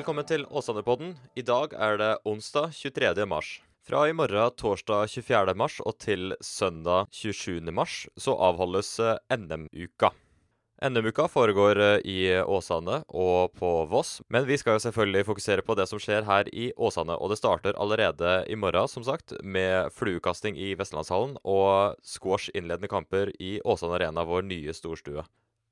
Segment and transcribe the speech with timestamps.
[0.00, 1.10] Velkommen til Åsane-podden.
[1.36, 3.26] I dag er det onsdag 23.
[3.28, 3.48] mars.
[3.84, 5.52] Fra i morgen torsdag 24.
[5.52, 7.68] mars og til søndag 27.
[7.68, 10.08] mars så avholdes eh, NM-uka.
[10.88, 15.76] NM-uka foregår eh, i Åsane og på Voss, men vi skal jo selvfølgelig fokusere på
[15.76, 17.18] det som skjer her i Åsane.
[17.20, 22.88] Og det starter allerede i morgen, som sagt, med fluekasting i Vestlandshallen og squash innledende
[22.88, 25.28] kamper i Åsane Arena, vår nye storstue.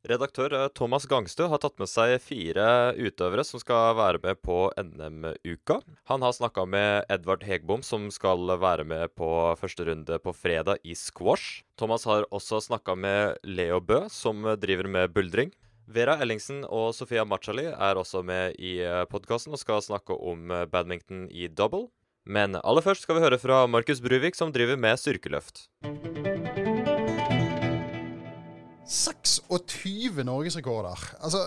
[0.06, 4.68] Redaktør eh, Thomas Gangstø har tatt med seg fire utøvere som skal være med på
[4.78, 5.80] NM-uka.
[6.10, 10.78] Han har snakka med Edvard Hegbom, som skal være med på første runde på fredag
[10.86, 11.64] i squash.
[11.78, 15.50] Thomas har også snakka med Leo Bø, som driver med buldring.
[15.88, 18.76] Vera Ellingsen og Sofia Machali er også med i
[19.10, 21.88] podkasten og skal snakke om eh, badminton i double.
[22.28, 25.64] Men aller først skal vi høre fra Markus Bruvik, som driver med styrkeløft.
[28.88, 31.08] 26 norgesrekorder.
[31.20, 31.42] Altså,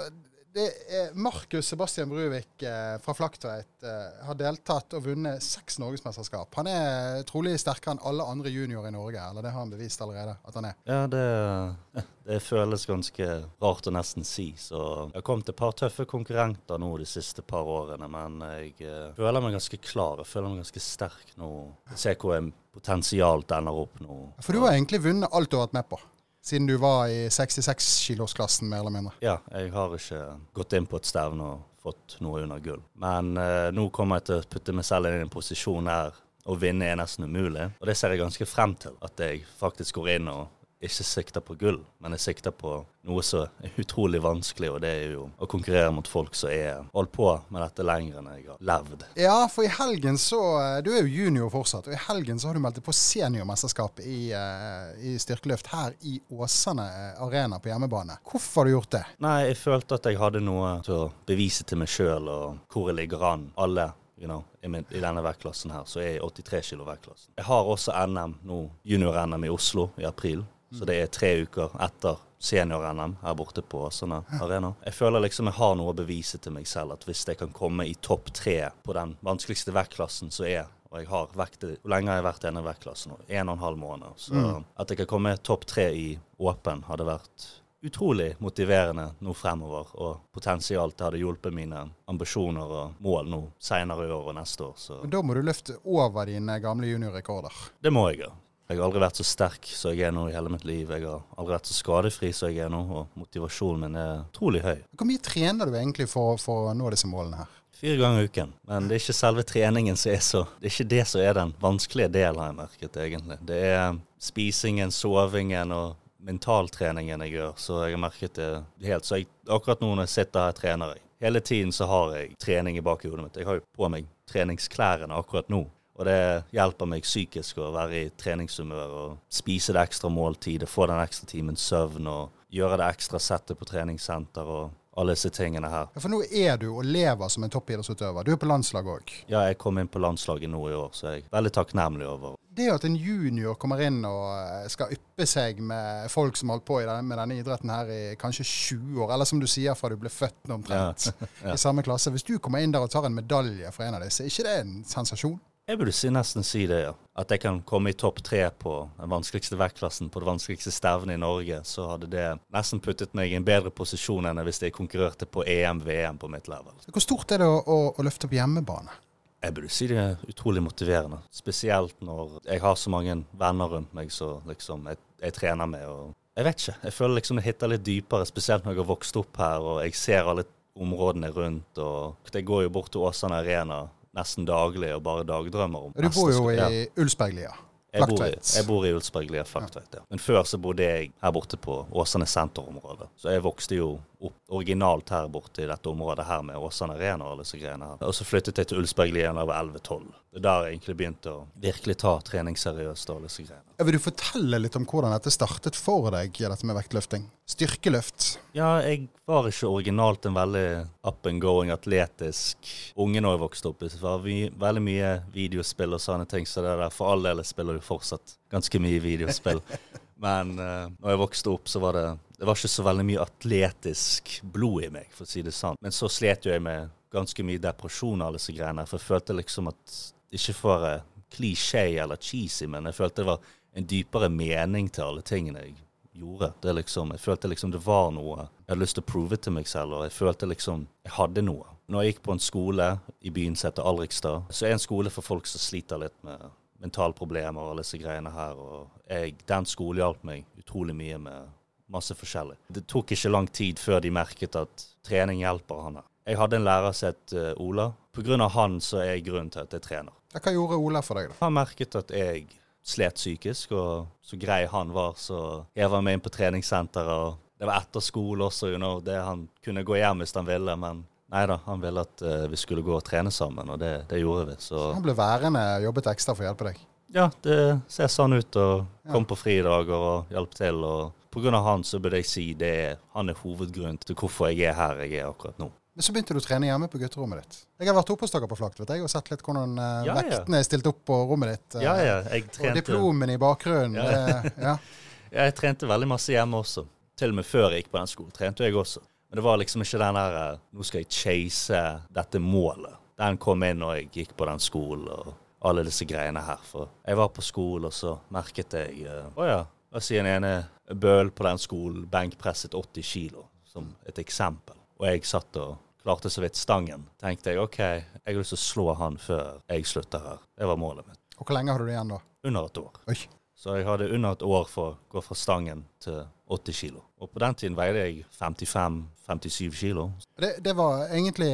[0.51, 6.51] det er Markus Sebastian Bruvik eh, fra Flaktveit eh, har deltatt og vunnet seks norgesmesterskap.
[6.59, 10.03] Han er trolig sterkere enn alle andre juniorer i Norge, eller det har han bevist
[10.03, 10.75] allerede at han er.
[10.89, 13.29] Ja, det, det føles ganske
[13.63, 14.49] rart å nesten si.
[14.59, 18.75] Så jeg har kommet et par tøffe konkurrenter nå de siste par årene, men jeg
[18.83, 20.19] eh, føler meg ganske klar.
[20.19, 21.51] Jeg føler meg ganske sterk nå.
[21.95, 24.23] Se hvor jeg potensialt ender opp nå.
[24.43, 26.03] For du har egentlig vunnet alt du har vært med på?
[26.41, 29.13] Siden du var i 66-kilosklassen, mer eller mindre?
[29.21, 30.21] Ja, jeg har ikke
[30.57, 32.81] gått inn på et stevne og fått noe under gull.
[33.01, 36.17] Men eh, nå kommer jeg til å putte meg selv inn i en posisjon her
[36.49, 37.67] å vinne er nesten umulig.
[37.79, 38.97] Og det ser jeg ganske frem til.
[39.05, 40.49] At jeg faktisk går inn og
[40.81, 42.73] ikke sikta på gull, men jeg sikta på
[43.05, 46.81] noe som er utrolig vanskelig, og det er jo å konkurrere mot folk som er
[46.93, 49.05] holdt på med dette lenger enn jeg har levd.
[49.19, 50.41] Ja, for i helgen så
[50.81, 54.01] Du er jo junior fortsatt, og i helgen så har du meldt deg på seniormesterskap
[54.05, 56.87] i, uh, i styrkeløft her i Åsane
[57.21, 58.17] arena på hjemmebane.
[58.25, 59.03] Hvorfor har du gjort det?
[59.21, 62.89] Nei, jeg følte at jeg hadde noe til å bevise til meg sjøl, og hvor
[62.89, 63.49] jeg ligger an.
[63.61, 63.91] Alle
[64.21, 67.31] You know, i, denne vektklassen her, så er jeg 83 kilo vektklassen.
[67.39, 70.43] Jeg har også NM nå, junior-NM i Oslo i april.
[70.79, 74.73] Så det er tre uker etter senior-NM her borte på Åsane Arena.
[74.85, 77.51] Jeg føler liksom jeg har noe å bevise til meg selv, at hvis jeg kan
[77.53, 81.89] komme i topp tre på den vanskeligste vektklassen som er og jeg har vektet, Hvor
[81.93, 83.13] lenge har jeg vært i denne vektklassen?
[83.27, 84.17] En og en halv måned.
[84.19, 84.65] Så mm.
[84.75, 87.45] at jeg kan komme topp tre i åpen, hadde vært
[87.81, 89.87] utrolig motiverende nå fremover.
[90.03, 94.67] Og potensialt det hadde hjulpet mine ambisjoner og mål nå senere i år og neste
[94.67, 94.75] år.
[94.75, 94.99] Så.
[95.07, 97.63] Da må du løfte over dine gamle juniorrekorder.
[97.79, 98.35] Det må jeg gjøre.
[98.71, 100.87] Jeg har aldri vært så sterk som jeg er nå i hele mitt liv.
[100.95, 104.61] Jeg har aldri vært så skadefri som jeg er nå, og motivasjonen min er utrolig
[104.63, 104.77] høy.
[104.95, 107.57] Hvor mye trener du egentlig for, for å nå disse målene her?
[107.81, 108.53] Fire ganger i uken.
[108.69, 111.35] Men det er ikke selve treningen som er så Det er ikke det som er
[111.35, 113.37] den vanskelige delen, har jeg merket, egentlig.
[113.51, 117.53] Det er spisingen, sovingen og mentaltreningen jeg gjør.
[117.59, 118.51] Så jeg har merket det
[118.87, 119.09] helt.
[119.09, 121.03] Så jeg, akkurat nå når jeg sitter her, trener jeg.
[121.25, 123.35] Hele tiden så har jeg trening i bakhodet mitt.
[123.37, 125.65] Jeg har jo på meg treningsklærne akkurat nå.
[126.01, 130.87] Og det hjelper meg psykisk å være i treningshumør og spise det ekstra måltidet, få
[130.89, 135.69] den ekstra timen søvn og gjøre det ekstra settet på treningssenter og alle disse tingene
[135.69, 135.91] her.
[135.93, 138.25] Ja, For nå er du og lever som en toppidrettsutøver.
[138.25, 139.13] Du er på landslaget òg?
[139.29, 142.33] Ja, jeg kom inn på landslaget nå i år, så jeg er veldig takknemlig over.
[142.51, 146.59] Det at en junior kommer inn og eh, skal yppe seg med folk som har
[146.59, 149.93] holdt på med denne idretten her i kanskje 20 år, eller som du sier fra
[149.93, 151.29] du ble født omtrent, ja.
[151.45, 151.53] ja.
[151.53, 152.11] i samme klasse.
[152.11, 154.49] Hvis du kommer inn der og tar en medalje for en av disse, er ikke
[154.49, 155.39] det en sensasjon?
[155.71, 156.91] Jeg burde si, nesten si det, ja.
[157.15, 161.15] At jeg kan komme i topp tre på den vanskeligste vektklassen på det vanskeligste stevnet
[161.15, 164.75] i Norge, så hadde det nesten puttet meg i en bedre posisjon enn hvis jeg
[164.75, 166.75] konkurrerte på EM-VM på mitt level.
[166.91, 168.97] Hvor stort er det å, å, å løfte på hjemmebane?
[169.45, 171.21] Jeg burde si det er utrolig motiverende.
[171.31, 175.87] Spesielt når jeg har så mange venner rundt meg som liksom, jeg, jeg, trener med.
[175.87, 176.77] og Jeg vet ikke.
[176.83, 179.81] Jeg føler liksom det hitter litt dypere, spesielt når jeg har vokst opp her og
[179.85, 180.43] jeg ser alle
[180.75, 181.79] områdene rundt.
[181.79, 183.85] og Jeg går jo bort til Åsane Arena
[184.17, 187.53] nesten daglig og bare dagdrømmer om Du bor jo i Ulsberglia.
[187.91, 190.01] Jeg bor, i, jeg bor i Ulsberglia Flaktveit, ja.
[190.07, 193.09] Men før så bodde jeg her borte på Åsane senterområde.
[193.19, 193.89] Så jeg vokste jo
[194.23, 197.89] opp originalt her borte i dette området her med Åsane Arena og alle disse greiene
[197.89, 198.05] her.
[198.07, 200.07] Og så flyttet jeg til Ulsberglia da jeg var 11-12.
[200.31, 203.75] Det er der jeg egentlig begynte å virkelig ta trening seriøst og alle disse greiene.
[203.83, 207.27] Vil du fortelle litt om hvordan dette startet for deg, dette med vektløfting?
[207.51, 208.39] Styrkeløft?
[208.55, 210.67] Ja, jeg var ikke originalt en veldig
[211.03, 213.83] up and going, atletisk unge når jeg vokste opp.
[213.83, 217.75] Det var veldig mye videospill og sånne ting, så det der for all del spiller
[217.75, 219.59] du fortsatt ganske mye videospill.
[220.23, 222.07] Men uh, når jeg vokste opp, så var det
[222.37, 225.81] Det var ikke så veldig mye atletisk blod i meg, for å si det sant.
[225.81, 228.87] Men så slet jeg med ganske mye depresjon og alle disse greiene.
[228.87, 230.01] For jeg følte liksom at
[230.31, 231.03] Ikke for å være
[231.35, 235.75] klisjé eller cheesy, men jeg følte det var en dypere mening til alle tingene jeg
[236.13, 236.51] gjorde.
[236.63, 238.47] Liksom, jeg følte liksom det var noe.
[238.65, 241.43] Jeg hadde lyst til å prove til meg selv, og jeg følte liksom jeg hadde
[241.45, 242.87] noe Når jeg gikk på en skole
[243.19, 246.45] i byen som heter Alrikstad, så er en skole for folk som sliter litt med
[246.81, 248.55] mentalproblemer og alle disse greiene her.
[248.55, 251.49] Og jeg, den skolen hjalp meg utrolig mye med
[251.91, 252.55] masse forskjellig.
[252.71, 256.07] Det tok ikke lang tid før de merket at trening hjelper han her.
[256.31, 257.91] Jeg hadde en lærer som het uh, Ola.
[258.15, 258.47] Pga.
[258.55, 260.15] han så er jeg grunnen til at jeg trener.
[260.31, 261.39] Hva gjorde Ola for deg, da?
[261.41, 262.47] Han merket at jeg
[262.83, 267.11] slet psykisk, og så grei han var, så jeg var med inn på treningssenteret.
[267.11, 268.99] og Det var etter skole også, you know.
[269.03, 272.47] Det han kunne gå hjem hvis han ville, men nei da, han ville at uh,
[272.51, 274.57] vi skulle gå og trene sammen, og det, det gjorde vi.
[274.59, 274.91] Så.
[274.95, 276.81] Han ble værende og jobbet ekstra for å hjelpe deg?
[277.11, 277.57] Ja, det
[277.91, 278.55] ser sånn ut.
[278.55, 279.29] Og kom ja.
[279.29, 280.83] på fridager og hjalp til.
[280.87, 281.51] og Pga.
[281.63, 285.03] han så burde jeg si det er, han er hovedgrunnen til hvorfor jeg er her
[285.05, 285.69] jeg er akkurat nå.
[285.93, 287.57] Men så begynte du å trene hjemme på gutterommet ditt.
[287.81, 290.61] Jeg har vært oppe hos dere på Jeg og sett litt hvordan uh, ja, vektene
[290.61, 291.75] er stilt opp på rommet ditt.
[291.75, 292.69] Uh, ja, ja, jeg trente...
[292.69, 293.97] Og diplomen i bakgrunnen.
[293.99, 294.37] Ja.
[294.55, 294.77] ja.
[295.41, 296.85] jeg trente veldig masse hjemme også.
[297.19, 299.03] Til og med før jeg gikk på den skolen, trente jeg også.
[299.03, 301.83] Men det var liksom ikke den der Nå skal jeg chase
[302.15, 302.97] dette målet.
[303.19, 305.35] Den kom inn når jeg gikk på den skolen og
[305.67, 306.67] alle disse greiene her.
[306.71, 310.15] For jeg var på skolen, og så merket jeg Å uh, ja, la oss si
[310.19, 310.55] en ene
[310.87, 316.29] bøl på den skolen benkpresset 80 kilo, som et eksempel og jeg satt og klarte
[316.29, 319.87] så vidt stangen, tenkte jeg OK, jeg har lyst til å slå han før jeg
[319.89, 320.41] slutter her.
[320.57, 321.21] Det var målet mitt.
[321.37, 322.19] Og Hvor lenge hadde du igjen da?
[322.45, 322.99] Under et år.
[323.09, 323.17] Oi.
[323.61, 327.03] Så jeg hadde under et år for å gå fra stangen til 80 kilo.
[327.21, 330.07] Og på den tiden veide jeg 55-57 kilo.
[330.37, 331.51] Det, det, var egentlig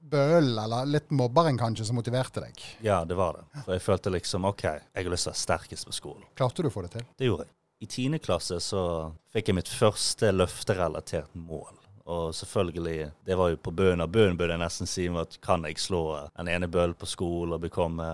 [0.00, 2.62] bølen, eller litt mobberen kanskje, som motiverte deg?
[2.86, 3.64] Ja, det var det.
[3.64, 6.30] For jeg følte liksom OK, jeg har lyst til å være sterkest på skolen.
[6.38, 7.10] Klarte du å få det til?
[7.18, 7.54] Det gjorde jeg.
[7.80, 8.84] I tiende klasse så
[9.34, 11.79] fikk jeg mitt første løfterelatert mål.
[12.10, 15.66] Og selvfølgelig, det var jo på bønn av bønn, burde jeg nesten si, at kan
[15.68, 16.04] jeg slå
[16.34, 18.06] en ene bøll på skolen og bekomme,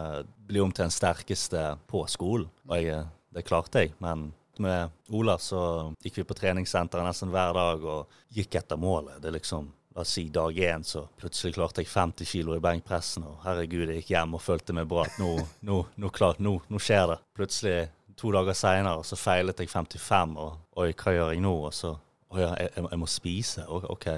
[0.47, 2.51] bli om til den sterkeste på skolen?
[2.69, 3.95] Og jeg, det klarte jeg.
[4.05, 4.29] Men
[4.61, 5.63] med Ola så
[6.05, 9.19] gikk vi på treningssenteret nesten hver dag og gikk etter målet.
[9.21, 12.61] Det er liksom La oss si dag én, så plutselig klarte jeg 50 kilo i
[12.61, 13.25] benkpressen.
[13.25, 15.07] Og herregud, jeg gikk hjem og følte meg bra.
[15.09, 15.31] at nå,
[15.65, 17.17] nå, nå, klart, nå, nå skjer det.
[17.33, 17.79] Plutselig,
[18.21, 21.55] to dager seinere, så feilet jeg 55, og oi, hva gjør jeg nå?
[21.71, 21.95] Og så
[22.33, 23.67] å ja, jeg, jeg, må spise?
[23.69, 24.09] OK.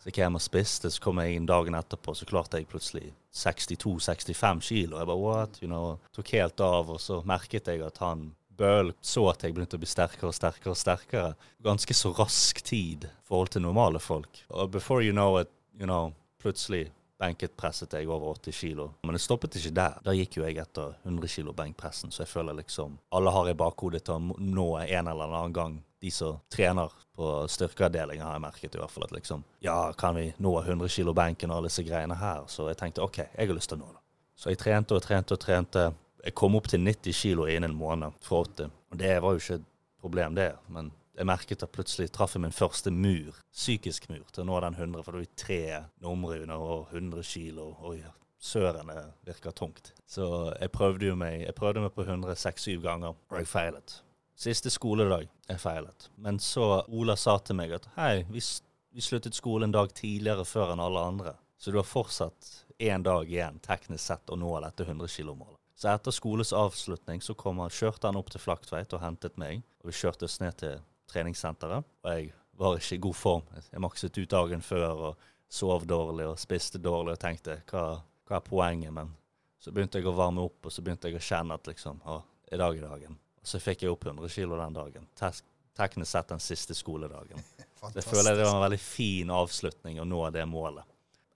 [0.00, 3.10] Så jeg hjem og spiste, så kom jeg inn dagen etterpå, så klarte jeg plutselig
[3.34, 5.00] 62-65 kilo.
[5.00, 5.60] Jeg bare what?
[5.62, 9.52] You know, tok helt av, og så merket jeg at han Bøhl så at jeg
[9.52, 11.32] begynte å bli sterkere og sterkere og sterkere.
[11.64, 14.40] Ganske så rask tid i forhold til normale folk.
[14.48, 16.86] Og before you know it, you know, plutselig
[17.20, 18.90] benket presset jeg over 80 kilo.
[19.06, 19.98] Men det stoppet ikke der.
[20.04, 23.56] Da gikk jo jeg etter 100 kilo benkpressen, så jeg føler liksom alle har i
[23.56, 28.44] bakhodet til å nå en eller annen gang de som trener på styrkeavdelinga, har jeg
[28.44, 31.70] merket i hvert fall at liksom Ja, kan vi nå 100 kilo benken og alle
[31.70, 32.44] disse greiene her?
[32.52, 34.02] Så jeg tenkte OK, jeg har lyst til å nå det.
[34.36, 35.86] Så jeg trente og trente og trente.
[36.26, 38.70] Jeg kom opp til 90 kilo innen en måned fra 80.
[38.92, 39.66] Og det var jo ikke et
[40.02, 40.50] problem, det.
[40.68, 44.60] Men jeg merket at plutselig traff jeg min første mur, psykisk mur, til å nå
[44.64, 45.04] den 100.
[45.04, 45.62] For det var tre
[46.04, 47.70] numre under og 100 kilo.
[47.88, 48.00] Oi,
[48.38, 49.94] søren, det virker tungt.
[50.06, 50.28] Så
[50.60, 54.00] jeg prøvde jo meg, jeg prøvde meg på 106-7 ganger, og jeg feilet.
[54.36, 56.10] Siste skoledag jeg feilet.
[56.20, 58.42] Men så Ola sa til meg at hei, vi,
[58.92, 61.36] vi sluttet skole en dag tidligere før enn alle andre.
[61.56, 65.56] Så du har fortsatt én dag igjen teknisk sett å nå dette 100 kilo-målet.
[65.76, 69.64] Så etter skoles avslutning så kom han, kjørte han opp til Flaktveit og hentet meg.
[69.80, 70.78] Og vi kjørte oss ned til
[71.10, 71.86] treningssenteret.
[72.04, 73.48] Og jeg var ikke i god form.
[73.72, 77.84] Jeg makset ut dagen før og sov dårlig og spiste dårlig og tenkte hva,
[78.26, 78.94] hva er poenget?
[78.94, 79.12] Men
[79.62, 82.20] så begynte jeg å varme opp, og så begynte jeg å kjenne at liksom, å,
[82.52, 83.20] i dag er dagen.
[83.46, 85.06] Så fikk jeg opp 100 kilo den dagen.
[85.76, 87.40] Teknisk sett den siste skoledagen.
[87.94, 90.86] det føler jeg det var en veldig fin avslutning å nå det målet.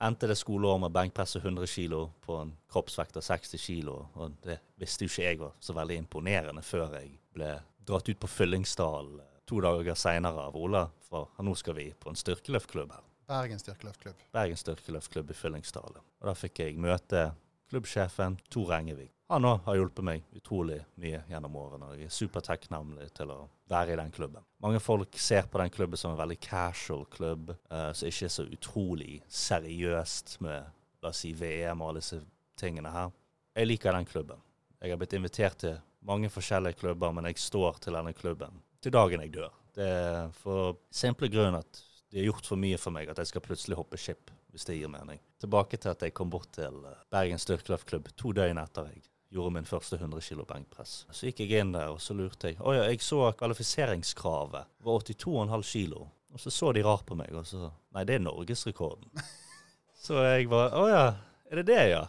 [0.01, 3.99] Endte det skoleåret med benkpresse 100 kilo på en kroppsvekt av 60 kilo.
[4.17, 7.51] Og det visste jo ikke jeg var så veldig imponerende før jeg ble
[7.85, 9.11] dratt ut på Fyllingsdal
[9.51, 10.87] to dager seinere av Ola.
[11.11, 13.07] For nå skal vi på en styrkeløftklubb her.
[13.31, 14.27] Bergen styrkeløftklubb.
[14.35, 15.97] Bergen styrkeløftklubb i Fyllingsdal.
[15.99, 17.31] Og da fikk jeg møte
[17.71, 19.13] klubbsjefen Tor Engevik.
[19.31, 21.91] Han òg har hjulpet meg utrolig mye gjennom årene.
[21.93, 24.43] og Jeg er supertakknemlig til å være i den klubben.
[24.63, 28.35] Mange folk ser på den klubben som en veldig casual klubb, uh, som ikke er
[28.35, 30.67] så utrolig seriøst med
[31.01, 32.19] la oss si VM og alle disse
[32.59, 33.15] tingene her.
[33.55, 34.43] Jeg liker den klubben.
[34.83, 38.95] Jeg har blitt invitert til mange forskjellige klubber, men jeg står til denne klubben til
[38.95, 39.53] dagen jeg dør.
[39.77, 43.31] Det er for simple grunn at de har gjort for mye for meg at jeg
[43.31, 45.21] skal plutselig hoppe skip, hvis det gir mening.
[45.41, 49.55] Tilbake til at jeg kom bort til eh, Bergen styrkeløftklubb to døgn etter jeg gjorde
[49.55, 51.05] min første 100 kilo benkpress.
[51.15, 52.59] Så gikk jeg inn der, og så lurte jeg.
[52.59, 56.09] Å ja, jeg så kvalifiseringskravet var 82,5 kilo.
[56.35, 59.11] Og så så de rart på meg, og så Nei, det er norgesrekorden.
[60.05, 61.05] så jeg var Å ja,
[61.51, 62.05] er det det, ja?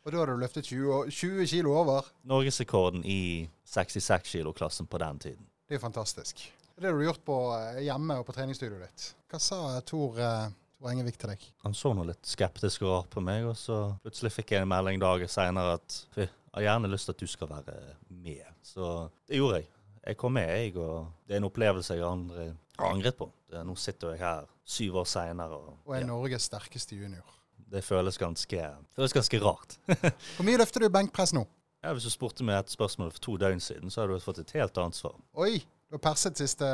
[0.00, 2.06] Og da hadde du løftet 20, 20 kilo over?
[2.28, 5.49] Norgesrekorden i 66 kilo-klassen på den tiden.
[5.70, 6.40] Det er jo fantastisk.
[6.74, 9.04] Det har du gjort på eh, hjemme og på treningsstudioet ditt.
[9.30, 11.44] Hva sa Tor, Tor Engevik til deg.
[11.62, 14.72] Han så nå litt skeptisk og rart på meg, og så plutselig fikk jeg en
[14.72, 17.76] melding dager seinere at «Fy, jeg har gjerne lyst til at du skal være
[18.10, 18.42] med.
[18.66, 18.88] Så
[19.30, 19.68] det gjorde jeg.
[20.08, 22.48] Jeg kom med, jeg, og det er en opplevelse jeg aldri
[22.80, 23.30] har angret på.
[23.68, 27.30] Nå sitter jeg her syv år seinere, og, Og er ja, Norges sterkeste junior.
[27.70, 28.66] det føles ganske,
[28.98, 29.78] føles ganske rart.
[30.34, 31.46] Hvor mye løfter du benkpress nå?
[31.80, 34.42] Ja, hvis du spurte meg et spørsmål for to døgn siden, så hadde du fått
[34.42, 35.14] et helt annet svar.
[35.40, 36.66] Oi, du har perset siste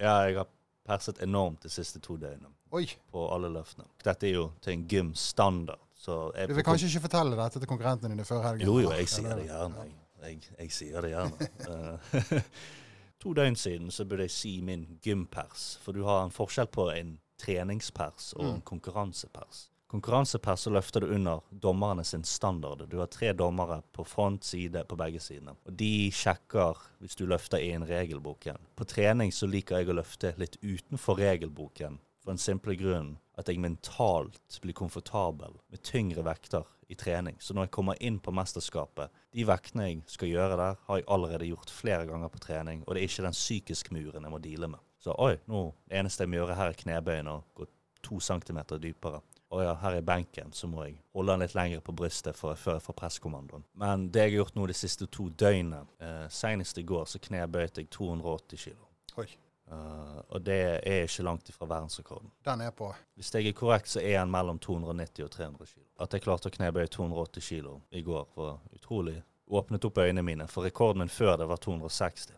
[0.00, 0.48] Ja, jeg har
[0.88, 2.86] perset enormt de siste to døgnene Oi.
[3.12, 3.84] på alle løftene.
[4.04, 5.80] Dette er jo til en gymstandard.
[6.04, 8.66] Du vil kanskje ikke fortelle dette til konkurrentene dine før helgen?
[8.66, 9.84] Jo, jo, jeg sier det gjerne.
[9.84, 9.92] Jeg,
[10.24, 11.48] jeg, jeg sier det gjerne.
[11.64, 12.48] Eh,
[13.22, 16.90] to døgn siden så burde jeg si min gympers, for du har en forskjell på
[16.92, 19.68] en treningspers og en konkurransepers.
[19.94, 22.88] Konkurransepers så løfter du under dommerne sin standard.
[22.90, 25.52] Du har tre dommere på front side på begge sidene.
[25.68, 28.58] Og de sjekker hvis du løfter i en regelboken.
[28.74, 33.46] På trening så liker jeg å løfte litt utenfor regelboken, for en simple grunn at
[33.46, 37.38] jeg mentalt blir komfortabel med tyngre vekter i trening.
[37.38, 41.06] Så når jeg kommer inn på mesterskapet, de vektene jeg skal gjøre der, har jeg
[41.06, 44.42] allerede gjort flere ganger på trening, og det er ikke den psykiske muren jeg må
[44.42, 44.82] deale med.
[44.98, 47.70] Så oi, nå, det eneste jeg må gjøre her er knebøyen og gå
[48.02, 49.22] to centimeter dypere.
[49.54, 52.58] Å ja, her er benken, så må jeg holde den litt lenger på brystet for,
[52.58, 53.62] før jeg får presskommandoen.
[53.78, 57.20] Men det jeg har gjort nå de siste to døgnene, eh, senest i går, så
[57.22, 58.88] knebøyte jeg 280 kilo.
[59.22, 59.28] Oi.
[59.70, 62.32] Eh, og det er ikke langt ifra verdensrekorden.
[62.44, 62.90] Den er på.
[63.14, 65.86] Hvis jeg er korrekt, så er den mellom 290 og 300 kilo.
[66.02, 69.20] At jeg klarte å knebøye 280 kilo i går, var utrolig.
[69.54, 72.34] Åpnet opp øynene mine, for rekorden min før det var 260.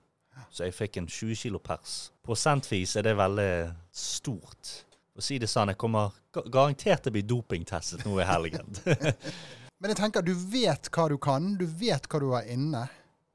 [0.51, 2.11] Så jeg fikk en 20 kilo pers.
[2.27, 3.53] Prosentvis er det veldig
[3.95, 4.85] stort.
[5.17, 6.13] Å si det sånn, jeg kommer
[6.53, 8.69] garantert til å bli dopingtestet nå i helgen.
[9.81, 12.83] Men jeg tenker, du vet hva du kan, du vet hva du har inne.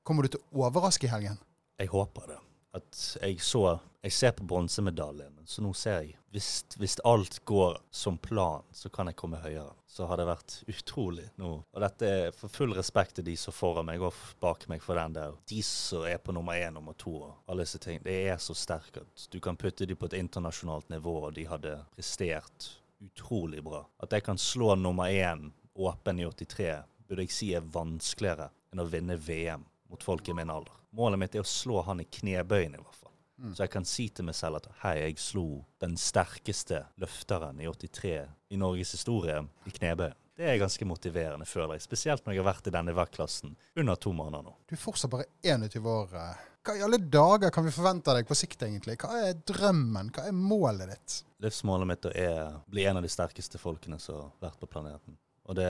[0.05, 1.39] Kommer du til å overraske i helgen?
[1.81, 2.37] Jeg håper det.
[2.77, 7.77] At jeg så Jeg ser på bronsemedaljen, så nå ser jeg hvis, hvis alt går
[7.91, 9.73] som plan, så kan jeg komme høyere.
[9.87, 11.49] Så har det vært utrolig nå.
[11.67, 14.95] Og dette er for full respekt til de som foran meg og bak meg for
[14.95, 15.35] den del.
[15.51, 17.99] De som er på nummer én, nummer to og alle disse ting.
[18.05, 21.49] Det er så sterkt at du kan putte dem på et internasjonalt nivå, og de
[21.51, 22.71] hadde prestert
[23.03, 23.83] utrolig bra.
[23.99, 26.71] At jeg kan slå nummer én åpen i 83,
[27.07, 30.79] burde jeg si er vanskeligere enn å vinne VM mot folk i min alder.
[30.95, 33.10] Målet mitt er å slå han i knebøyen, i hvert fall.
[33.55, 35.45] Så jeg kan si til meg selv at hei, jeg slo
[35.81, 38.11] den sterkeste løfteren i 83
[38.53, 40.11] i Norges historie i knebøy.
[40.37, 41.83] Det er ganske motiverende, føler jeg.
[41.85, 44.53] Spesielt når jeg har vært i denne vektklassen under to måneder nå.
[44.69, 46.15] Du er fortsatt bare 21 år.
[46.17, 46.47] eh.
[46.61, 48.95] Hva i alle dager kan vi forvente deg på sikt, egentlig?
[49.01, 50.11] Hva er drømmen?
[50.13, 51.17] Hva er målet ditt?
[51.41, 55.17] Livsmålet mitt er å bli en av de sterkeste folkene som har vært på planeten.
[55.49, 55.69] Og det,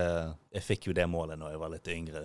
[0.52, 2.24] jeg fikk jo det målet når jeg var litt yngre.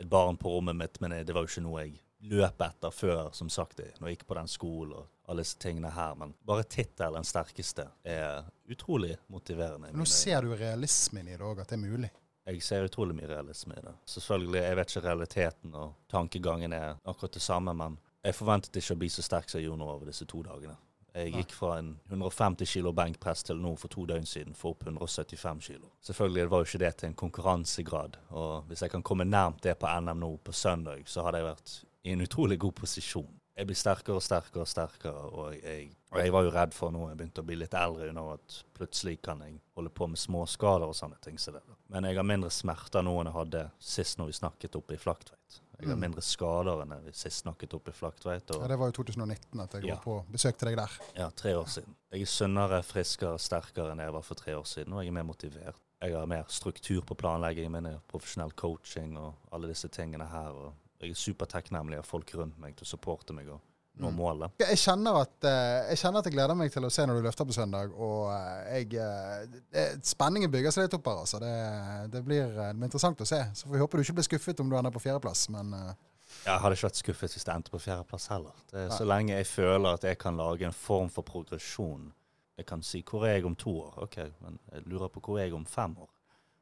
[0.00, 3.30] Et barn på rommet mitt, men det var jo ikke noe jeg løp etter før,
[3.32, 6.14] som sagt, når jeg gikk på den skolen og alle disse tingene her.
[6.14, 9.92] Men bare tittelen 'den sterkeste' er utrolig motiverende.
[9.92, 12.10] Nå ser du realismen i det òg, at det er mulig.
[12.46, 13.94] jeg ser utrolig mye realisme i det.
[14.06, 18.94] Selvfølgelig, jeg vet ikke realiteten, og tankegangen er akkurat det samme, men jeg forventet ikke
[18.94, 20.76] å bli så sterk som jeg gjorde nå over disse to dagene.
[21.14, 24.84] Jeg gikk fra en 150 kilo benkpress til nå for to døgn siden for opp
[24.86, 25.90] 175 kilo.
[26.06, 29.76] Selvfølgelig var jo ikke det til en konkurransegrad, og hvis jeg kan komme nærmt det
[29.78, 31.74] på NM nå på søndag, så hadde jeg vært
[32.04, 33.36] i en utrolig god posisjon.
[33.56, 36.90] Jeg blir sterkere og sterkere og sterkere, og jeg, og jeg var jo redd for
[36.94, 40.16] nå jeg begynte å bli litt eldre nå, at plutselig kan jeg holde på med
[40.22, 41.36] småskader og sånne ting.
[41.38, 41.52] Så.
[41.92, 44.96] Men jeg har mindre smerter nå enn jeg hadde sist når vi snakket oppe i
[45.02, 45.60] Flaktveit.
[45.80, 46.00] Jeg har Mm.
[46.00, 48.50] mindre skader enn jeg sist snakket oppe i Flaktveit.
[48.50, 49.94] Ja, det var jo 2019 at jeg Ja.
[49.94, 50.90] var på besøk til deg der.
[51.16, 51.94] ja, tre år siden.
[52.12, 55.12] Jeg er sunnere, friskere, sterkere enn jeg var for tre år siden, og jeg er
[55.12, 55.76] mer motivert.
[56.02, 60.48] Jeg har mer struktur på planleggingen min, profesjonell coaching og alle disse tingene her.
[60.50, 63.60] og Jeg er supertakknemlig av folk rundt meg til å supporte meg og
[64.00, 64.16] nå Mm.
[64.16, 64.52] målet.
[64.58, 67.22] Jeg kjenner, at, eh, jeg kjenner at jeg gleder meg til å se når du
[67.28, 67.92] løfter på søndag.
[67.92, 71.18] Og eh, jeg, eh, det, spenningen bygger seg litt opp her.
[71.24, 71.40] Altså.
[71.40, 73.40] Det, det, blir, det blir interessant å se.
[73.54, 75.48] Så får vi håpe du ikke blir skuffet om du ender på fjerdeplass.
[75.50, 78.54] Men Jeg hadde ikke vært skuffet hvis det endte på fjerdeplass heller.
[78.70, 82.12] Det Så lenge jeg føler at jeg kan lage en form for progresjon.
[82.56, 84.02] Jeg kan si 'hvor er jeg om to år'?
[84.02, 86.08] Ok, men jeg lurer på hvor er jeg om fem år.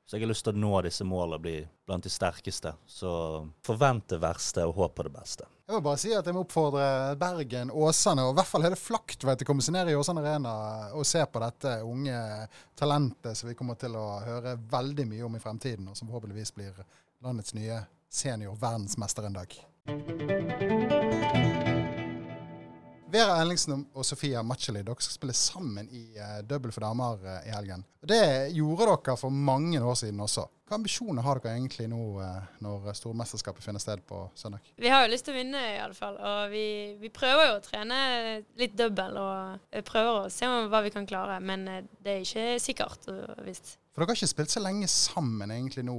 [0.08, 2.70] Så jeg har lyst til å nå disse målene og bli blant de sterkeste.
[2.88, 3.10] Så
[3.60, 5.44] forvent det verste og håp på det beste.
[5.66, 8.78] jeg må bare si at jeg må oppfordre Bergen, Åsane og i hvert fall hele
[8.80, 10.54] Flaktveit til å komme seg ned i Åsane Arena
[10.96, 12.16] og se på dette unge
[12.72, 16.56] talentet som vi kommer til å høre veldig mye om i fremtiden, og som forhåpentligvis
[16.56, 16.72] blir
[17.20, 19.50] landets nye senior-verdensmester en dag.
[23.08, 27.38] Vera Ellingsen og Sofia Macheli, dere skal spille sammen i uh, double for damer uh,
[27.46, 27.80] i helgen.
[28.04, 30.44] Det gjorde dere for mange år siden også.
[30.68, 34.60] Hva ambisjoner har dere egentlig nå uh, når stormesterskapet finner sted på søndag?
[34.76, 36.20] Vi har jo lyst til å vinne, i alle fall.
[36.20, 36.66] Og vi,
[37.00, 38.02] vi prøver jo å trene
[38.60, 41.40] litt double og prøver å se hva vi kan klare.
[41.40, 43.08] Men det er ikke sikkert
[43.48, 43.78] visst.
[43.88, 45.96] For dere har ikke spilt så lenge sammen egentlig nå?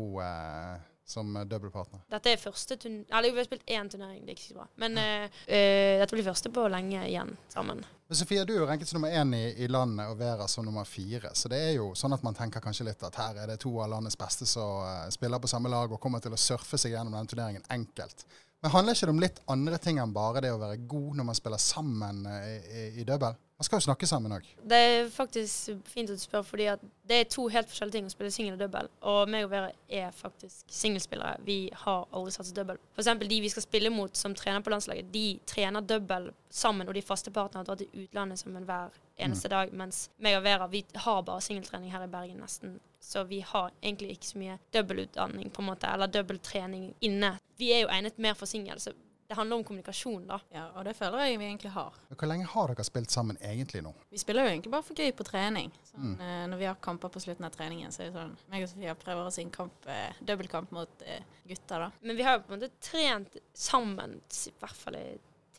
[1.10, 2.04] Som dobbeltpartner?
[2.14, 4.66] Dette er første turnering Eller vi har spilt én turnering, det er ikke så bra.
[4.78, 5.24] Men ja.
[5.26, 7.82] uh, dette blir første på lenge igjen sammen.
[8.10, 10.66] Men Sofia, du er jo ranket som nummer én i, i, landet og Vera som
[10.66, 11.34] nummer fire.
[11.34, 13.74] Så det er jo sånn at man tenker kanskje litt at her er det to
[13.82, 16.94] av landets beste som uh, spiller på samme lag og kommer til å surfe seg
[16.94, 18.26] gjennom denne turneringen enkelt.
[18.62, 21.30] Men handler ikke det om litt andre ting enn bare det å være god når
[21.32, 23.34] man spiller sammen uh, i, i double?
[23.60, 24.46] Man skal jo snakke sammen òg.
[24.72, 26.70] Det er faktisk fint at du spør, fordi
[27.10, 28.88] det er to helt forskjellige ting å spille singel og double.
[29.12, 31.42] Og meg og Vera er faktisk singelspillere.
[31.44, 32.78] Vi har aldri satset double.
[32.96, 33.10] F.eks.
[33.20, 37.04] de vi skal spille mot som trener på landslaget, de trener double sammen, og de
[37.04, 39.56] faste partnerne har dratt til utlandet sammen hver eneste mm.
[39.58, 39.76] dag.
[39.84, 42.80] Mens meg og Vera vi har bare singeltrening her i Bergen nesten.
[43.04, 47.36] Så vi har egentlig ikke så mye dobbeltutdanning, på en måte, eller dobbelttrening inne.
[47.60, 48.80] Vi er jo egnet mer for singel.
[48.80, 48.96] så
[49.30, 50.40] det handler om kommunikasjon, da.
[50.50, 51.98] Ja, og det føler jeg vi egentlig har.
[52.10, 53.92] Hvor lenge har dere spilt sammen egentlig nå?
[54.10, 55.70] Vi spiller jo egentlig bare for gøy på trening.
[55.86, 56.24] Sånn, mm.
[56.26, 58.72] eh, når vi har kamper på slutten av treningen, så er det sånn meg og
[58.72, 61.22] Sofia prøver oss i en kamp, eh, dobbeltkamp mot eh,
[61.52, 61.92] gutter, da.
[62.02, 65.06] Men vi har jo på en måte trent sammen i hvert fall i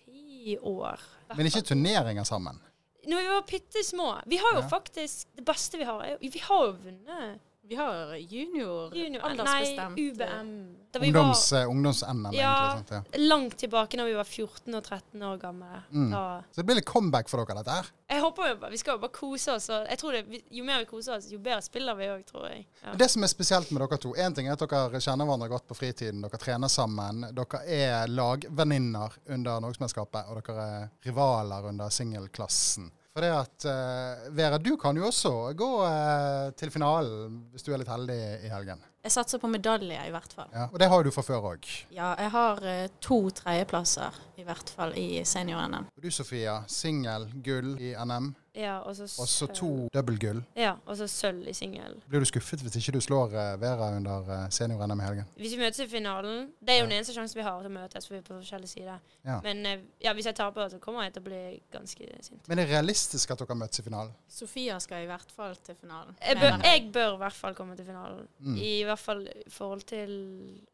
[0.03, 1.07] ti år.
[1.37, 2.59] Men ikke turneringer sammen?
[3.07, 4.09] Når vi var bitte små.
[4.27, 4.69] Vi har jo ja.
[4.69, 9.23] faktisk Det beste vi har, er jo Vi har jo vunnet vi har junior, junior
[9.23, 9.97] aldersbestemt.
[9.97, 10.76] Nei, UBM.
[11.00, 12.88] Ungdoms, var, ungdoms-NM, ja, egentlig.
[12.88, 13.09] Sant?
[13.12, 13.19] Ja.
[13.19, 15.83] Langt tilbake når vi var 14 og 13 år gamle.
[15.90, 16.11] Mm.
[16.50, 17.90] Så det blir litt comeback for dere, dette her?
[18.11, 19.69] Jeg håper jo Vi skal jo bare kose oss.
[19.71, 22.49] Og jeg tror det, Jo mer vi koser oss, jo bedre spiller vi òg, tror
[22.49, 22.67] jeg.
[22.83, 22.95] Ja.
[22.99, 25.69] Det som er spesielt med dere to Én ting er at dere kjenner hverandre godt
[25.71, 26.25] på fritiden.
[26.26, 27.29] Dere trener sammen.
[27.37, 32.90] Dere er lagvenninner under Norgesmesterskapet, og dere er rivaler under singelklassen.
[33.11, 37.73] For det at uh, Vera, du kan jo også gå uh, til finalen hvis du
[37.75, 38.85] er litt heldig i helgen.
[39.02, 40.50] Jeg satser på medalje, i hvert fall.
[40.52, 41.67] Ja, Og det har du fra før òg?
[41.90, 45.88] Ja, jeg har uh, to tredjeplasser, i hvert fall, i senior-NM.
[45.90, 48.30] Og du Sofia, singel, gull i NM.
[48.61, 50.43] Ja, og så to dobbeltgull.
[50.59, 51.97] Ja, og så sølv i singel.
[52.11, 55.31] Blir du skuffet hvis ikke du slår uh, Vera under uh, senior-NM i helgen?
[55.41, 56.89] Hvis vi møtes i finalen Det er jo ja.
[56.91, 59.05] den eneste sjansen vi har til å møtes, for vi er på forskjellige sider.
[59.25, 59.39] Ja.
[59.47, 61.43] Men uh, ja, hvis jeg taper, så kommer jeg til å bli
[61.73, 62.43] ganske sint.
[62.49, 64.13] Men det er realistisk at dere møtes i finalen?
[64.41, 66.19] Sofia skal i hvert fall til finalen.
[66.21, 68.27] Jeg bør, jeg bør i hvert fall komme til finalen.
[68.45, 68.59] Mm.
[68.61, 70.13] I hvert fall i forhold til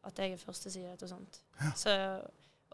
[0.07, 1.41] at jeg er første side og sånt.
[1.61, 1.71] Ja.
[1.77, 1.95] Så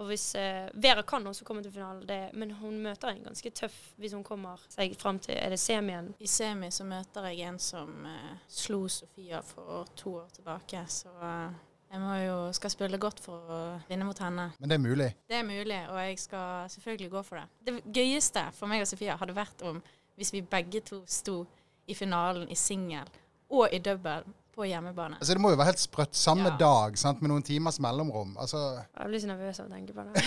[0.01, 3.51] og hvis eh, Vera kan også komme til finalen, det, men hun møter en ganske
[3.53, 6.13] tøff hvis hun kommer seg fram til Er det semien?
[6.19, 11.13] I semi så møter jeg en som eh, slo Sofia for to år tilbake, så
[11.21, 11.61] eh,
[11.93, 14.47] jeg må jo skal spille godt for å vinne mot henne.
[14.57, 15.09] Men det er mulig?
[15.29, 17.45] Det er mulig, og jeg skal selvfølgelig gå for det.
[17.67, 19.77] Det gøyeste for meg og Sofia hadde vært om
[20.17, 21.43] hvis vi begge to sto
[21.85, 23.09] i finalen i singel
[23.53, 24.23] og i double
[24.55, 25.19] på hjemmebane.
[25.19, 26.15] Altså Det må jo være helt sprøtt.
[26.17, 26.57] Samme ja.
[26.59, 28.35] dag, sant, med noen timers mellomrom.
[28.39, 28.63] Altså.
[28.93, 30.25] Jeg blir så nervøs av å tenke på det.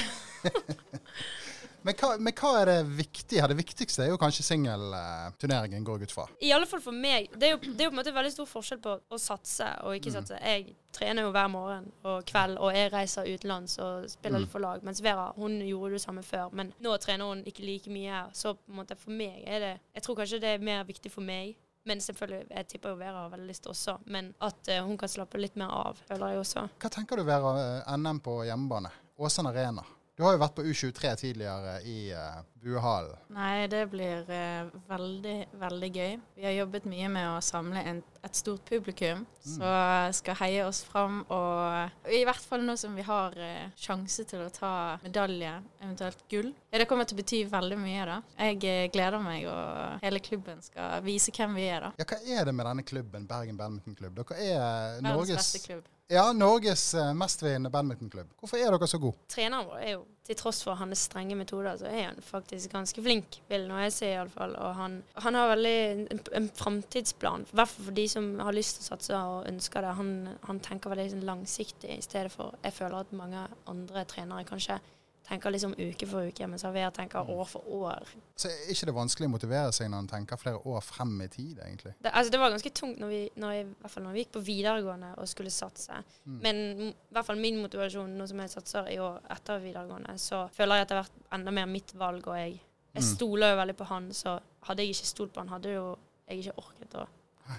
[1.86, 3.46] men, hva, men, hva, er det viktige?
[3.52, 6.26] Det viktigste er jo kanskje singelturneringen, går jeg ut fra.
[6.42, 7.28] I alle fall for meg.
[7.34, 9.68] Det er, jo, det er jo på en måte veldig stor forskjell på å satse
[9.86, 10.32] og ikke mm.
[10.40, 14.48] Jeg trener jo hver morgen og kveld, og jeg reiser utenlands og spiller mm.
[14.50, 14.82] for lag.
[14.86, 18.26] Mens Vera hun gjorde det samme før, men nå trener hun ikke like mye.
[18.34, 21.12] Så på en måte for meg er det Jeg tror kanskje det er mer viktig
[21.12, 21.54] for meg
[21.86, 23.98] men selvfølgelig, jeg tipper jo Vera har veldig lyst også.
[24.12, 26.64] Men at uh, hun kan slappe litt mer av, føler jeg også.
[26.82, 28.90] Hva tenker du Vera, eh, NM på hjemmebane?
[29.22, 29.84] Åsen Arena.
[30.16, 33.18] Du har jo vært på U23 tidligere i uh, Buehallen.
[33.36, 36.14] Nei, det blir uh, veldig, veldig gøy.
[36.38, 39.50] Vi har jobbet mye med å samle en, et stort publikum mm.
[39.58, 41.18] som skal heie oss fram.
[41.28, 44.70] Og i hvert fall nå som vi har uh, sjanse til å ta
[45.02, 45.52] medalje,
[45.82, 46.48] eventuelt gull.
[46.70, 48.16] Ja, det kommer til å bety veldig mye, da.
[48.48, 51.92] Jeg gleder meg, og hele klubben skal vise hvem vi er, da.
[52.00, 54.16] Ja, hva er det med denne klubben, Bergen Badminton Klubb?
[54.22, 55.84] Dere er Verdens Norges beste klubb.
[56.08, 58.28] Ja, Norges uh, mestvinnende badmintonklubb.
[58.38, 59.18] Hvorfor er dere så gode?
[59.32, 63.02] Treneren vår er jo, til tross for hans strenge metoder, så er han faktisk ganske
[63.02, 64.54] flink, vil nå jeg si iallfall.
[64.54, 65.74] Og han, han, har veldig
[66.14, 69.50] en, en framtidsplan, i hvert fall for de som har lyst til å satse og
[69.50, 69.96] ønsker det.
[69.98, 70.12] Han,
[70.46, 74.78] han tenker veldig sånn langsiktig i stedet for Jeg føler at mange andre trenere kanskje
[75.26, 77.30] tenker liksom uke for uke, mens Havea tenker mm.
[77.34, 78.12] år for år.
[78.38, 81.28] Så er ikke det vanskelig å motivere seg når en tenker flere år frem i
[81.32, 81.94] tid, egentlig?
[81.98, 84.24] Det, altså, det var ganske tungt når vi, når jeg, i hvert fall når vi
[84.24, 86.00] gikk på videregående og skulle satse.
[86.24, 86.38] Mm.
[86.44, 90.46] Men i hvert fall min motivasjon nå som jeg satser i år etter videregående, så
[90.54, 92.58] føler jeg at det har vært enda mer mitt valg, og jeg,
[92.94, 93.10] jeg mm.
[93.12, 94.10] stoler jo veldig på han.
[94.14, 95.86] Så hadde jeg ikke stolt på han, hadde jo
[96.26, 97.06] jeg ikke orket å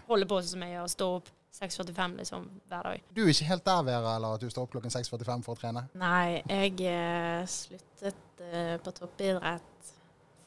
[0.09, 3.03] holde på sånn som jeg gjør, stå opp 6.45 liksom hver dag.
[3.15, 5.61] Du er ikke helt der, Vera, eller at du står opp klokken 6.45 for å
[5.61, 5.85] trene?
[5.97, 9.93] Nei, jeg eh, sluttet eh, på toppidrett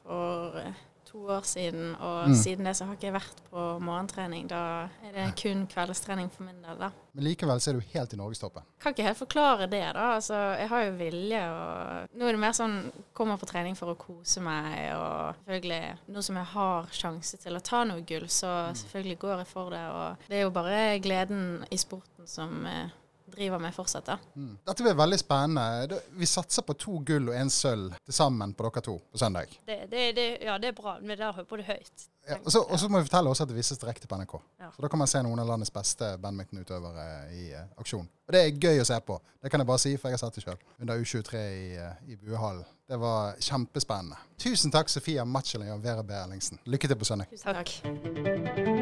[0.05, 2.35] for eh, to år siden, og Mm.
[2.35, 4.47] siden det så har ikke jeg vært på morgentrening.
[4.49, 6.91] Da er det kun kveldstrening for min del, da.
[7.15, 8.63] Men likevel så er du helt i norgestoppen.
[8.81, 10.15] Kan ikke helt forklare det, da.
[10.15, 13.93] Altså, jeg har jo vilje, og nå er det mer sånn kommer på trening for
[13.95, 18.29] å kose meg, og selvfølgelig nå som jeg har sjanse til å ta noe gull,
[18.29, 19.85] så selvfølgelig går jeg for det.
[19.91, 22.89] Og det er jo bare gleden i sporten som eh,
[23.33, 24.17] driver meg fortsatt, da.
[24.37, 24.55] Mm.
[24.67, 26.01] Dette blir veldig spennende.
[26.21, 29.53] Vi satser på to gull og én sølv til sammen på dere to på søndag.
[29.67, 30.99] Det, det, det, ja, det er bra.
[31.01, 32.07] Men der håper det høyt.
[32.29, 34.35] Ja, og så- og så må vi fortelle også at det vises direkte på NRK.
[34.61, 34.69] Ja.
[34.77, 38.07] Så Da kan man se noen av landets beste badmintonutøvere i uh, aksjon.
[38.29, 39.17] Og Det er gøy å se på.
[39.43, 40.59] Det kan jeg bare si, for jeg har sett det sjøl.
[40.81, 42.65] Under U23 i, uh, i Buehallen.
[42.91, 44.17] Det var kjempespennende.
[44.39, 46.11] Tusen takk, Sofia Matcheling og Vera B.
[46.13, 46.59] Erlingsen.
[46.67, 47.27] Lykke til på søndag.
[47.31, 48.81] Tusen takk.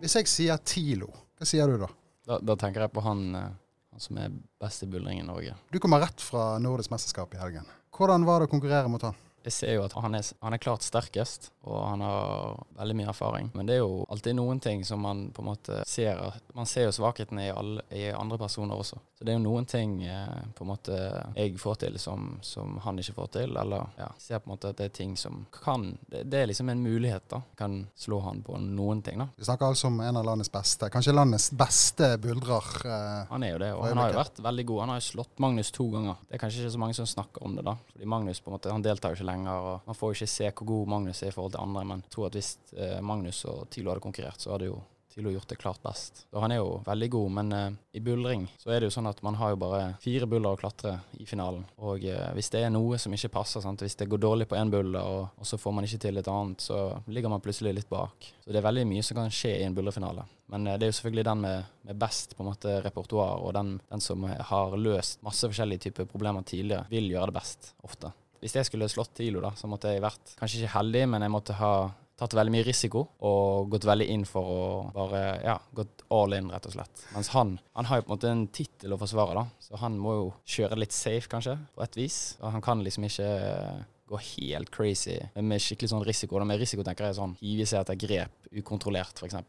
[0.00, 1.08] Hvis jeg sier Tilo,
[1.38, 1.88] hva sier du da?
[2.24, 3.52] Da, da tenker jeg på han, eh,
[3.92, 4.32] han som er
[4.62, 5.56] best i buldring i Norge.
[5.70, 7.68] Du kommer rett fra Nordisk mesterskap i helgen.
[7.94, 9.18] Hvordan var det å konkurrere mot han?
[9.44, 13.08] Jeg ser jo at han er, han er klart sterkest, og han har veldig mye
[13.08, 13.50] erfaring.
[13.54, 16.20] Men det er jo alltid noen ting som man på en måte ser
[16.54, 18.98] Man ser jo svakhetene i, alle, i andre personer også.
[19.18, 20.98] Så det er jo noen ting eh, på en måte
[21.34, 23.56] jeg får til som, som han ikke får til.
[23.56, 26.50] Eller ja, ser på en måte at det er ting som kan Det, det er
[26.50, 27.40] liksom en mulighet, da.
[27.58, 29.28] Kan slå han på noen ting, da.
[29.36, 32.68] Vi snakker altså om en av landets beste, kanskje landets beste buldrer.
[32.84, 34.80] Eh, Han er jo det, og han har jo vært veldig god.
[34.84, 36.20] Han har jo slått Magnus to ganger.
[36.28, 37.76] Det er kanskje ikke så mange som snakker om det, da.
[37.94, 40.32] Fordi Magnus på en måte, han deltar jo ikke lenger, og man får jo ikke
[40.34, 41.86] se hvor god Magnus er i forhold til andre.
[41.90, 44.82] Men jeg tror at hvis eh, Magnus og Tilo hadde konkurrert, så hadde jo
[45.14, 46.26] Tilo gjort det klart best.
[46.30, 49.06] Så han er jo veldig god, men eh, i buldring så er det jo sånn
[49.06, 51.62] at man har jo bare fire buller å klatre i finalen.
[51.86, 53.84] Og eh, hvis det er noe som ikke passer, sant?
[53.84, 56.30] hvis det går dårlig på én buller, og, og så får man ikke til et
[56.32, 58.26] annet, så ligger man plutselig litt bak.
[58.42, 60.26] Så det er veldig mye som kan skje i en bullerfinale.
[60.50, 63.76] Men det er jo selvfølgelig den med, med best på en måte repertoar, og den,
[63.94, 68.10] den som har løst masse forskjellige typer problemer tidligere, vil gjøre det best ofte.
[68.44, 71.32] Hvis jeg skulle slått Tilo, da, så måtte jeg vært kanskje ikke heldig, men jeg
[71.32, 71.74] måtte ha
[72.18, 76.50] tatt veldig mye risiko og gått veldig inn for å bare ja, gått all in,
[76.52, 77.06] rett og slett.
[77.14, 79.96] Mens han han har jo på en måte en tittel å forsvare, da, så han
[79.98, 82.18] må jo kjøre litt safe, kanskje, på et vis.
[82.42, 86.38] Og han kan liksom ikke eh, gå helt crazy med skikkelig sånn risiko.
[86.38, 89.40] Da med risiko tenker jeg sånn hive seg etter grep ukontrollert, f.eks.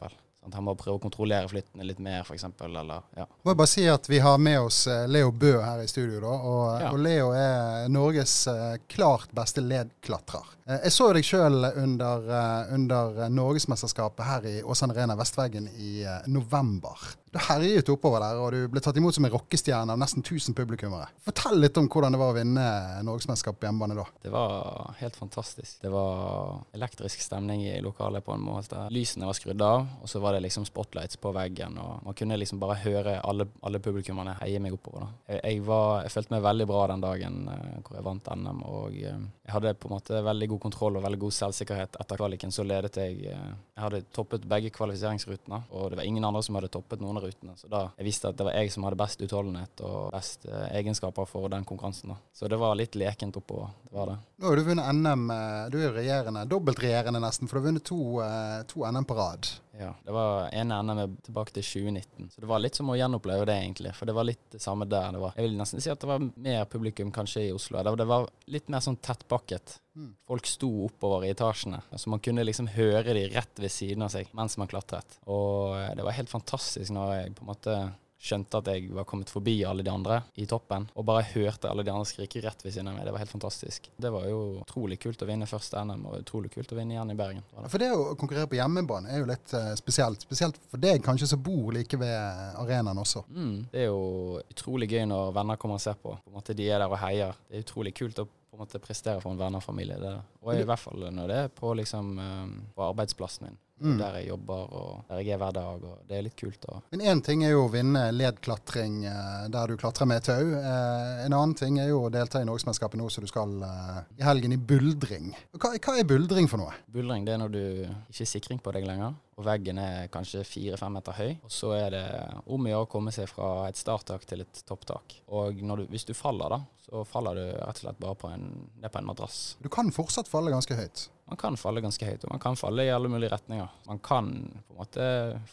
[0.46, 2.44] Sånn, han må prøve å kontrollere flyttene litt mer, f.eks.
[2.62, 3.26] Eller ja.
[3.42, 6.20] Må jeg bare si at vi har med oss eh, Leo Bø her i studio,
[6.22, 6.34] da.
[6.36, 6.92] Og, Ja.
[6.94, 10.46] og Leo er Norges eh, klart beste ledklatrer.
[10.68, 12.30] Eh, jeg så deg sjøl under,
[12.76, 17.10] under Norgesmesterskapet her i Åsane Arena Vestveggen i november.
[17.36, 20.56] Du herjet oppover der, og du ble tatt imot som en rockestjerne av nesten 1000
[20.56, 21.10] publikummere.
[21.26, 22.68] Fortell litt om hvordan det var å vinne
[23.04, 24.06] Norgesmesterskapet på hjemmebane da.
[24.24, 25.82] Det var helt fantastisk.
[25.82, 28.86] Det var elektrisk stemning i lokalet på en måte.
[28.96, 31.76] Lysene var skrudd av, og så var det liksom spotlights på veggen.
[31.76, 35.04] og Man kunne liksom bare høre alle, alle publikummerne heie meg oppover.
[35.04, 35.12] da.
[35.34, 38.64] Jeg, jeg, var, jeg følte meg veldig bra den dagen eh, hvor jeg vant NM.
[38.64, 42.00] og eh, Jeg hadde på en måte veldig god kontroll og veldig god selvsikkerhet.
[42.00, 46.24] Etter kvaliken så ledet jeg eh, Jeg hadde toppet begge kvalifiseringsrutene, og det var ingen
[46.32, 47.56] andre som hadde toppet noen rutene.
[47.60, 50.68] Så da jeg visste at det var jeg som hadde best utholdenhet og best eh,
[50.80, 52.14] egenskaper for den konkurransen.
[52.14, 52.20] da.
[52.34, 53.74] Så det var litt lekent oppover.
[53.90, 54.18] Det var det.
[54.42, 57.88] Nå har du vunnet NM, eh, du er regjerende, dobbeltregjerende nesten, for du har vunnet
[57.88, 59.52] to, eh, to NM på rad.
[59.80, 63.48] Ja, Det var ene NM tilbake til 2019, så det var litt som å gjenoppleve
[63.50, 63.92] det, egentlig.
[63.98, 65.12] For det var litt det samme der.
[65.12, 67.82] Det var, jeg vil nesten si at det var mer publikum kanskje i Oslo.
[67.84, 69.80] Det var, litt mer sånn tettpakket.
[69.96, 70.14] Mm.
[70.28, 74.14] Folk sto oppover i etasjene, så man kunne liksom høre de rett ved siden av
[74.16, 75.20] seg mens man klatret.
[75.28, 77.78] Og eh, det var helt fantastisk når jeg på en måte
[78.26, 81.86] skjønte at jeg var kommet forbi alle de andre i toppen, og bare hørte alle
[81.86, 83.06] de andre skrike rett ved siden av meg.
[83.08, 83.90] Det var helt fantastisk.
[84.02, 87.14] Det var jo utrolig kult å vinne første NM, og utrolig kult å vinne igjen
[87.14, 87.44] i Bergen.
[87.52, 87.68] Det.
[87.74, 90.26] For det å konkurrere på hjemmebane er jo litt eh, spesielt.
[90.26, 93.26] Spesielt for deg kanskje som bor like ved arenaen også.
[93.30, 96.16] Mm, det er jo utrolig gøy når venner kommer og ser på.
[96.16, 97.38] På en måte De er der og heier.
[97.50, 100.22] Det er utrolig kult å på en måte prestere for en venner og.
[100.46, 103.58] Og i hvert fall når det er på, liksom, eh, på arbeidsplassen min.
[103.82, 103.98] Mm.
[104.00, 105.84] Der jeg jobber og der jeg er hver dag.
[105.84, 106.66] og Det er litt kult.
[106.72, 110.54] Og Men én ting er jo å vinne ledklatring eh, der du klatrer med tau.
[110.56, 114.00] Eh, en annen ting er jo å delta i Norgesmesterskapet nå som du skal eh,
[114.22, 115.34] i helgen i buldring.
[115.60, 116.76] Hva, hva er buldring for noe?
[116.96, 120.46] buldring det er når du ikke er sikring på deg lenger, og veggen er kanskje
[120.48, 121.34] fire-fem meter høy.
[121.44, 122.06] Og så er det
[122.46, 125.18] om å gjøre å komme seg fra et starttak til et topptak.
[125.28, 128.48] Og du, hvis du faller, da, så faller du rett og slett bare på en,
[128.80, 129.42] på en madrass.
[129.60, 131.10] Du kan fortsatt falle ganske høyt.
[131.26, 133.70] Man kan falle ganske høyt, og man kan falle i alle mulige retninger.
[133.88, 134.28] Man kan
[134.68, 135.06] på en måte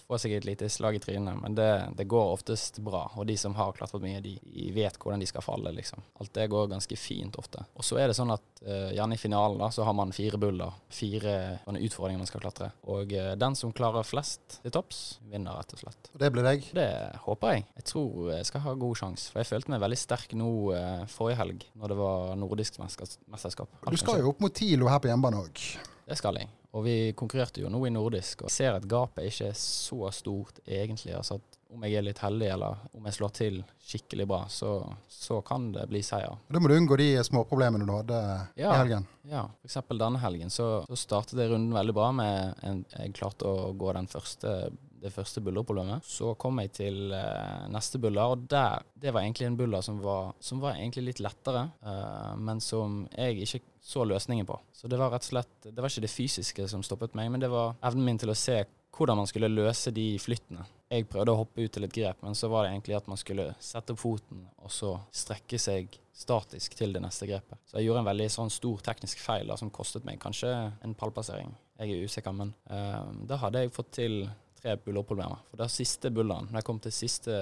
[0.05, 3.07] få seg et lite slag i trynet, men det, det går oftest bra.
[3.17, 6.05] Og de som har klatret mye, de, de vet hvordan de skal falle, liksom.
[6.21, 7.65] Alt det går ganske fint ofte.
[7.73, 10.41] Og så er det sånn at uh, gjerne i finalen da, så har man fire
[10.43, 12.69] buller, fire sånne utfordringer man skal klatre.
[12.93, 15.01] Og uh, den som klarer flest til topps,
[15.33, 16.13] vinner, rett og slett.
[16.13, 16.69] Og det blir deg.
[16.77, 16.89] Det
[17.25, 17.67] håper jeg.
[17.81, 19.33] Jeg tror jeg skal ha god sjanse.
[19.33, 23.81] For jeg følte meg veldig sterk nå uh, forrige helg, når det var nordisk mesterskap.
[23.89, 25.62] Du skal jo opp mot TILO her på hjemmebane òg.
[26.09, 26.49] Det skal jeg.
[26.73, 30.09] Og vi konkurrerte jo nå i nordisk, og jeg ser at gapet ikke er så
[30.17, 31.13] stort egentlig.
[31.19, 34.71] Altså at om jeg er litt heldig, eller om jeg slår til skikkelig bra, så,
[35.09, 36.35] så kan det bli seier.
[36.53, 38.19] Da må du unngå de småproblemene du hadde
[38.61, 38.73] Ja.
[38.75, 39.07] i helgen.
[39.31, 39.79] Ja, f.eks.
[40.01, 43.93] denne helgen så, så startet jeg runden veldig bra med en, Jeg klarte å gå
[43.97, 44.57] den første,
[45.03, 46.05] det første bullerproblemet.
[46.07, 49.99] Så kom jeg til eh, neste buller, og der, det var egentlig en buller som
[50.03, 54.59] var, som var egentlig litt lettere, eh, men som jeg ikke så løsningen på.
[54.73, 57.43] Så det var rett og slett Det var ikke det fysiske som stoppet meg, men
[57.43, 58.63] det var evnen min til å se
[58.93, 60.65] hvordan man skulle løse de flyttene.
[60.93, 63.21] Jeg prøvde å hoppe ut til et grep, men så var det egentlig at man
[63.21, 67.59] skulle sette opp foten og så strekke seg statisk til det neste grepet.
[67.65, 70.53] Så jeg gjorde en veldig sånn stor teknisk feil da, som kostet meg kanskje
[70.85, 71.55] en pallplassering.
[71.81, 74.19] Jeg er usikker, men uh, da hadde jeg fått til
[74.63, 75.43] tre bullerproblemer.
[75.51, 77.39] For det siste bulleren, når jeg kom til siste,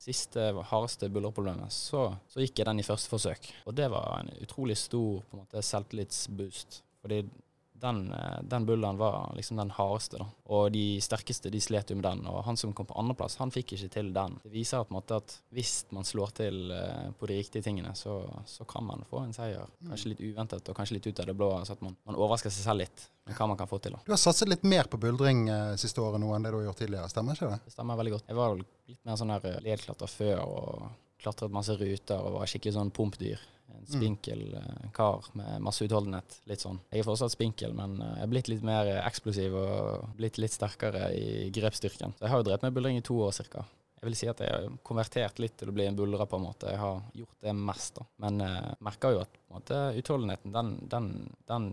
[0.00, 3.50] siste hardeste bullerproblemet, så, så gikk jeg den i første forsøk.
[3.66, 6.82] Og det var en utrolig stor på en måte, selvtillitsboost.
[7.00, 7.22] Fordi
[7.80, 10.26] den, eh, den bulleren var liksom den hardeste, da.
[10.44, 12.26] Og de sterkeste de slet jo med den.
[12.30, 14.38] Og han som kom på andreplass, han fikk ikke til den.
[14.42, 17.94] Det viser på en måte at hvis man slår til eh, på de riktige tingene,
[17.98, 19.68] så, så kan man få en seier.
[19.88, 22.52] Kanskje litt uventet og kanskje litt ut av det blå, så at man, man overrasker
[22.52, 23.96] seg selv litt med hva man kan få til.
[23.96, 24.02] da.
[24.06, 26.70] Du har satset litt mer på buldring eh, siste året nå enn det du har
[26.70, 27.62] gjort tidligere, stemmer ikke det?
[27.66, 28.28] Det stemmer veldig godt.
[28.28, 30.90] Jeg var litt mer sånn der ledklatrer før og
[31.20, 33.40] klatret masse ruter og var skikkelig sånn pumpdyr.
[33.80, 36.38] En spinkel eh, kar med masse utholdenhet.
[36.50, 36.80] Litt sånn.
[36.92, 40.54] Jeg er fortsatt spinkel, men eh, jeg er blitt litt mer eksplosiv og blitt litt
[40.54, 42.16] sterkere i grepsstyrken.
[42.18, 43.64] Så jeg har jo drevet med buldring i to år cirka.
[44.00, 46.46] Jeg vil si at jeg har konvertert litt til å bli en buldrer, på en
[46.46, 46.70] måte.
[46.72, 48.06] Jeg har gjort det mest, da.
[48.24, 51.10] Men jeg merker jo at måte, utholdenheten, den, den,
[51.50, 51.66] den,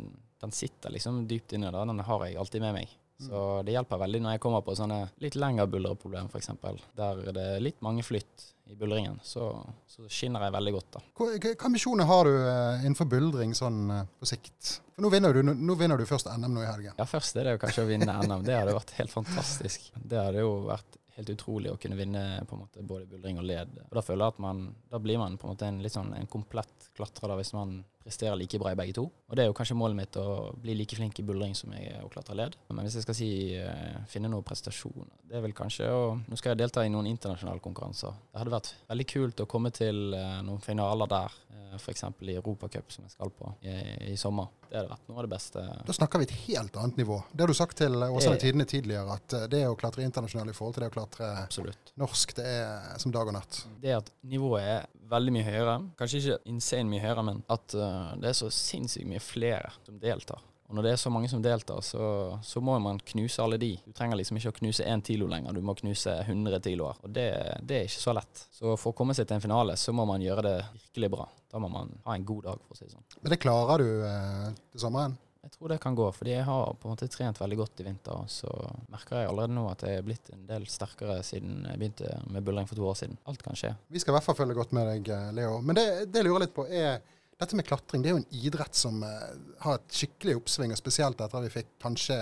[0.43, 1.71] den sitter liksom dypt inne.
[1.71, 1.85] da.
[1.87, 2.97] Den har jeg alltid med meg.
[3.19, 6.51] Så det hjelper veldig når jeg kommer på sånne litt lengre bullerproblem, f.eks.
[6.97, 9.17] Der det er litt mange flytt i buldringen.
[9.23, 9.47] Så,
[9.87, 11.01] så skinner jeg veldig godt, da.
[11.17, 14.73] Hva, hva ambisjoner har du eh, innenfor buldring sånn eh, på sikt?
[14.93, 16.97] For nå vinner, du, nå vinner du først NM nå i helgen.
[16.99, 18.45] Ja, først er det jo kanskje å vinne NM.
[18.45, 19.89] Det hadde vært helt fantastisk.
[19.97, 23.47] Det hadde jo vært helt utrolig å kunne vinne på en måte både buldring og
[23.49, 23.71] led.
[23.87, 26.13] Og Da føler jeg at man, da blir man på en måte en litt sånn
[26.13, 29.07] en komplett klatrer da, hvis man presterer like bra i begge to.
[29.27, 31.91] Og det er jo kanskje målet mitt å bli like flink i buldring som jeg
[31.91, 32.55] er å klatre led.
[32.71, 36.37] Men hvis jeg skal si eh, finne noen prestasjon, det er vel kanskje å Nå
[36.39, 38.15] skal jeg delta i noen internasjonale konkurranser.
[38.31, 42.05] Det hadde vært veldig kult å komme til eh, noen finaler der, eh, f.eks.
[42.23, 43.75] i Europacup som jeg skal på i,
[44.13, 44.49] i sommer.
[44.67, 45.63] Det hadde vært noe av det beste.
[45.87, 47.21] Da snakker vi et helt annet nivå.
[47.31, 50.75] Det har du sagt til Åsane tidene tidligere, at det å klatre internasjonalt i forhold
[50.75, 51.93] til det å klatre Absolutt.
[51.99, 53.61] norsk, det er som dag og natt.
[53.83, 57.96] Det at nivået er veldig mye høyere, kanskje ikke insane mye høyere, men at eh,
[58.21, 60.43] det er så sinnssykt mye flere som deltar.
[60.67, 62.05] Og når det er så mange som deltar, så,
[62.43, 63.69] så må man knuse alle de.
[63.85, 66.99] Du trenger liksom ikke å knuse én kilo lenger, du må knuse 100 kiloer.
[67.07, 67.29] Og det,
[67.63, 68.43] det er ikke så lett.
[68.51, 71.29] Så for å komme seg til en finale, så må man gjøre det virkelig bra.
[71.47, 73.07] Da må man ha en god dag, for å si det sånn.
[73.21, 75.15] Men det klarer du eh, til sommeren?
[75.47, 77.85] Jeg tror det kan gå, fordi jeg har på en måte trent veldig godt i
[77.87, 78.19] vinter.
[78.19, 78.51] og Så
[78.91, 82.43] merker jeg allerede nå at jeg er blitt en del sterkere siden jeg begynte med
[82.43, 83.15] buldring for to år siden.
[83.31, 83.71] Alt kan skje.
[83.87, 85.61] Vi skal i hvert fall følge godt med deg, eh, Leo.
[85.63, 86.99] Men det, det jeg lurer litt på, er
[87.37, 90.79] dette med klatring det er jo en idrett som eh, har et skikkelig oppsving, og
[90.79, 92.17] spesielt etter at vi fikk kanskje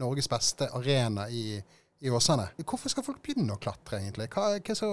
[0.00, 1.56] Norges beste arena i,
[2.04, 2.50] i Åsane.
[2.60, 4.28] Hvorfor skal folk begynne å klatre, egentlig?
[4.34, 4.90] Hva, hva, så,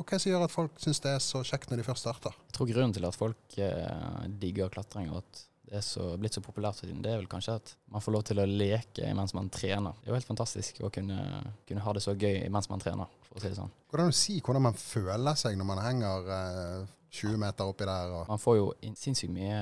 [0.00, 2.40] og hva som gjør at folk syns det er så kjekt når de først starter?
[2.48, 6.34] Jeg tror grunnen til at folk eh, digger klatring, og at det er så, blitt
[6.34, 9.10] så populært for tiden, det er vel kanskje at man får lov til å leke
[9.14, 10.00] mens man trener.
[10.00, 11.20] Det er jo helt fantastisk å kunne,
[11.68, 13.70] kunne ha det så gøy mens man trener, for å si det sånn.
[13.92, 17.70] Går det an å si hvordan man føler seg når man henger eh, 20 meter
[17.70, 18.16] oppi der?
[18.20, 19.60] Og, Man får jo sinnssykt mye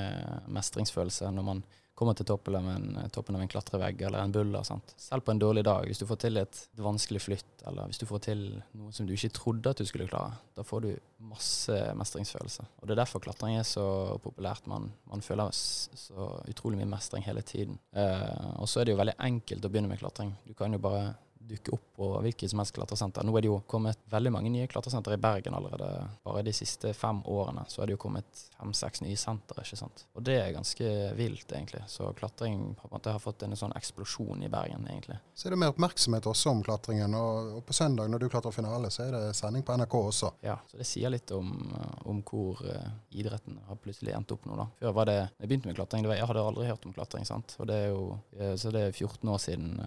[0.53, 1.63] mestringsfølelse når man
[1.99, 4.63] kommer til toppen av en, toppen av en klatrevegg eller en buller.
[4.67, 4.93] Sant?
[5.03, 8.07] Selv på en dårlig dag, hvis du får til et vanskelig flytt, eller hvis du
[8.07, 8.45] får til
[8.79, 10.93] noe som du ikke trodde at du skulle klare, da får du
[11.27, 12.69] masse mestringsfølelse.
[12.79, 13.89] Og Det er derfor klatring er så
[14.23, 14.71] populært.
[14.71, 17.81] Man, man føler så utrolig mye mestring hele tiden.
[17.91, 20.37] Eh, og så er det jo veldig enkelt å begynne med klatring.
[20.47, 21.17] Du kan jo bare
[21.49, 23.27] dukke opp på hvilket som helst klatresenter.
[23.27, 26.07] Nå er det jo kommet veldig mange nye klatresenter i Bergen allerede.
[26.25, 30.05] Bare de siste fem årene så er det jo kommet fem-seks nye sentre, ikke sant.
[30.15, 31.83] Og det er ganske vilt, egentlig.
[31.91, 35.19] Så klatring på en måte har fått en sånn eksplosjon i Bergen, egentlig.
[35.35, 37.15] så er det mer oppmerksomhet også om klatringen.
[37.15, 40.33] Og, på søndag når du klatrer finale, så er det sending på NRK også.
[40.47, 44.47] Ja, så det sier litt om, eh, om hvor eh, idretten har plutselig endt opp
[44.49, 44.69] nå, da.
[44.83, 47.29] Før var det jeg begynte med klatring, det var, jeg hadde aldri hørt om klatring,
[47.29, 47.57] sant.
[47.59, 48.03] Og det er jo
[48.39, 49.79] eh, Så det er 14 år siden.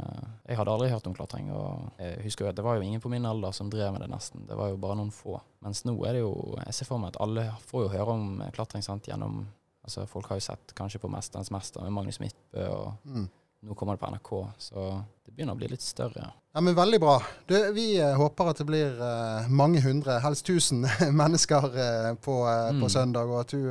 [0.47, 3.01] Jeg hadde aldri hørt om klatring, og jeg husker jo at det var jo ingen
[3.03, 4.45] på min alder som drev med det, nesten.
[4.47, 5.39] Det var jo bare noen få.
[5.61, 6.33] Mens nå er det jo
[6.65, 9.47] Jeg ser for meg at alle får jo høre om eh, klatring, sant, gjennom
[9.81, 13.29] Altså, folk har jo sett kanskje på 'Mesterens mester' med Magnus Midtbø og Mm.
[13.61, 16.31] Nå kommer det på NRK, så det begynner å bli litt større.
[16.53, 17.23] Ja, men Veldig bra.
[17.45, 20.81] Du, vi eh, håper at det blir eh, mange hundre, helst tusen
[21.21, 22.81] mennesker eh, på, mm.
[22.81, 23.61] på søndag, og at du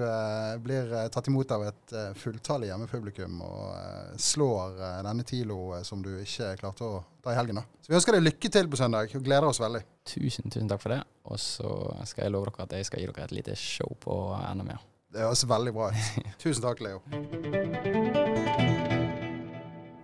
[0.65, 6.87] blir tatt imot av et fulltallig hjemmepublikum og slår denne TILO som du ikke klarte
[6.87, 7.61] å ta i helgen.
[7.61, 7.67] da.
[7.83, 9.83] Så Vi ønsker deg lykke til på søndag og gleder oss veldig.
[10.09, 11.03] Tusen, tusen takk for det.
[11.29, 11.71] Og så
[12.09, 14.15] skal jeg love dere at jeg skal gi dere et lite show på
[14.55, 14.73] NM.
[14.73, 14.81] Ja.
[15.11, 15.99] Det høres veldig bra ut.
[16.39, 17.03] Tusen takk, Leo.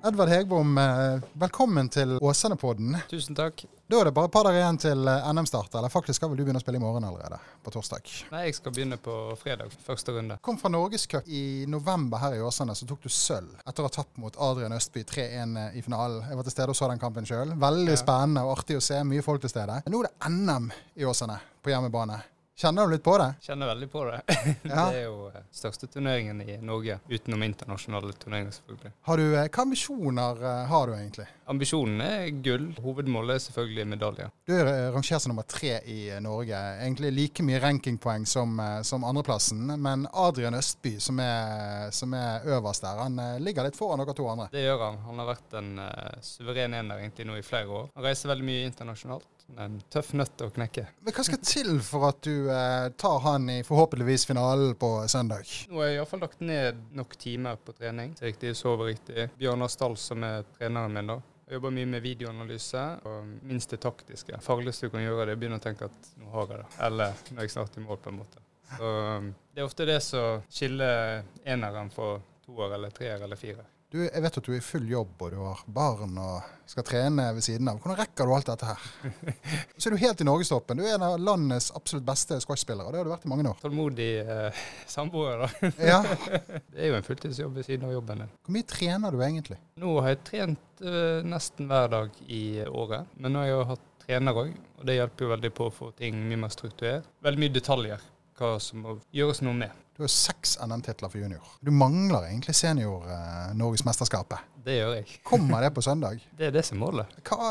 [0.07, 2.95] Edvard Hegbom, eh, velkommen til Åsane-podden.
[3.11, 3.64] Tusen takk.
[3.90, 5.75] Da er det bare et par dager igjen til eh, NM-start.
[5.81, 8.07] Eller faktisk skal vel du begynne å spille i morgen allerede, på torsdag.
[8.31, 9.73] Nei, jeg skal begynne på fredag.
[9.87, 10.37] Første runde.
[10.47, 13.95] Kom fra Norgescup i november her i Åsane, så tok du sølv etter å ha
[13.99, 16.23] tapt mot Adrian Østby 3-1 i finalen.
[16.29, 17.57] Jeg var til stede og så den kampen sjøl.
[17.66, 18.03] Veldig Ja.
[18.05, 19.03] spennende og artig å se.
[19.03, 19.83] Mye folk til stede.
[19.90, 22.23] Nå er det NM i Åsane, på hjemmebane.
[22.57, 23.35] Kjenner du litt på det?
[23.40, 24.21] Kjenner veldig på det.
[24.64, 24.87] Ja.
[24.90, 28.92] Det er jo eh, største turneringen i Norge, utenom internasjonale turneringer, selvfølgelig.
[29.09, 31.27] Har du, eh, hva ambisjoner eh, har du egentlig?
[31.53, 32.64] Ambisjonen er gull.
[32.81, 34.31] Hovedmålet er selvfølgelig medalje.
[34.49, 36.62] Du er rangert som nummer tre i Norge.
[36.81, 38.57] Egentlig like mye rankingpoeng som,
[38.88, 39.77] som andreplassen.
[39.77, 44.27] Men Adrian Østby, som er, som er øverst der, han ligger litt foran dere to
[44.33, 44.49] andre.
[44.57, 44.99] Det gjør han.
[45.07, 47.88] Han har vært en uh, suveren ener egentlig nå i flere år.
[47.95, 49.36] Han reiser veldig mye internasjonalt.
[49.56, 50.82] En tøff nøtt å knekke.
[51.06, 55.46] Men hva skal til for at du eh, tar han i forhåpentligvis finalen på søndag?
[55.70, 58.12] Nå har jeg iallfall lagt ned nok timer på trening.
[58.18, 59.28] Så riktig, sover riktig.
[59.38, 61.20] Bjørnar Stahl, som er treneren min, da.
[61.46, 64.40] Jeg jobber mye med videoanalyse og minst det taktiske.
[64.42, 66.70] Farligste du kan gjøre, det er å begynne å tenke at nå har jeg det.
[66.88, 68.42] Eller nå er jeg snart i mål, på en måte.
[68.74, 68.90] Så
[69.22, 73.62] um, Det er ofte det som skiller eneren for toer eller treer eller firer.
[73.96, 76.85] Du, jeg vet at du er i full jobb, og du har barn og skal
[76.85, 77.78] trene ved siden av.
[77.80, 78.82] Hvordan rekker du alt dette her?
[79.78, 80.76] Så er du helt i norgestoppen.
[80.76, 83.56] Du er en av landets absolutt beste squashspillere, det har du vært i mange år.
[83.62, 84.59] Tålmodig eh,
[84.96, 85.70] samboer, da.
[85.80, 86.02] Ja.
[86.76, 88.35] Det er jo en fulltidsjobb ved siden av jobben din.
[88.44, 89.56] Hvor mye trener du egentlig?
[89.80, 93.64] Nå har jeg trent eh, nesten hver dag i året, men nå har jeg jo
[93.72, 97.09] hatt trener òg, og det hjelper jo veldig på å få ting mye mer strukturert.
[97.24, 98.04] Veldig mye detaljer,
[98.37, 99.86] hva som må gjøres noe med.
[99.96, 101.44] Du har seks NM-titler for junior.
[101.61, 104.38] Du mangler egentlig senior-norgesmesterskapet.
[104.66, 105.06] Det gjør jeg.
[105.30, 106.20] Kommer det på søndag?
[106.37, 107.14] Det er det som er målet.
[107.24, 107.46] Hva,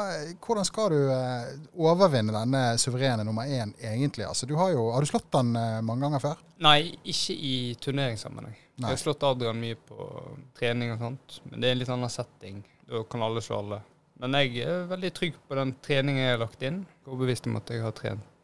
[0.45, 4.27] hvordan skal du eh, overvinne denne suverene nummer én, egentlig?
[4.29, 6.45] Altså, du har, jo, har du slått den eh, mange ganger før?
[6.61, 8.61] Nei, ikke i turneringssammenheng.
[8.75, 10.05] Jeg har slått Adrian mye på
[10.59, 12.61] trening og sånt, men det er en litt annen setting.
[12.85, 13.81] Da kan alle slå alle.
[14.21, 16.83] Men jeg er veldig trygg på den treningen jeg har lagt inn.
[17.07, 18.34] Overbevist om at jeg har trent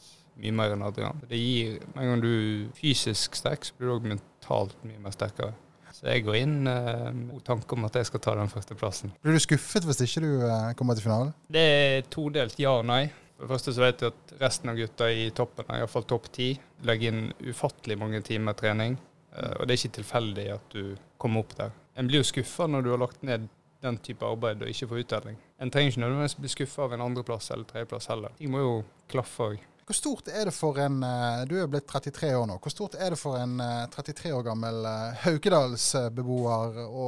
[0.42, 1.22] mye mer enn Adrian.
[1.30, 5.00] Det gir, Med en gang du er fysisk sterk, så blir du òg mentalt mye
[5.04, 5.54] mer sterkere.
[5.92, 9.12] Så jeg går inn eh, med tanke om at jeg skal ta den førsteplassen.
[9.22, 11.34] Blir du skuffet hvis ikke du eh, kommer til finalen?
[11.52, 13.04] Det er todelt ja og nei.
[13.38, 16.52] For det første så vet jeg at resten av gutta i toppen, iallfall topp ti,
[16.88, 18.98] legger inn ufattelig mange timer trening.
[19.36, 21.72] Eh, Og det er ikke tilfeldig at du kommer opp der.
[22.00, 23.50] En blir jo skuffa når du har lagt ned
[23.82, 25.38] den type arbeid og ikke får uttelling.
[25.60, 28.34] En trenger ikke nødvendigvis bli skuffa av en andreplass eller tredjeplass heller.
[28.38, 28.74] Ting må jo
[29.10, 29.60] klaffe òg.
[29.88, 32.56] Hvor stort er det for en eh, Du er blitt 33 år nå.
[32.64, 37.08] Hvor stort er det for en eh, 33 år gammel eh, Haukedalsbeboer å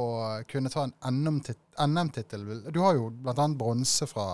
[0.50, 2.46] kunne ta en NM-tit- NM-tittel?
[2.74, 3.48] Du har jo bl.a.
[3.58, 4.26] bronse fra,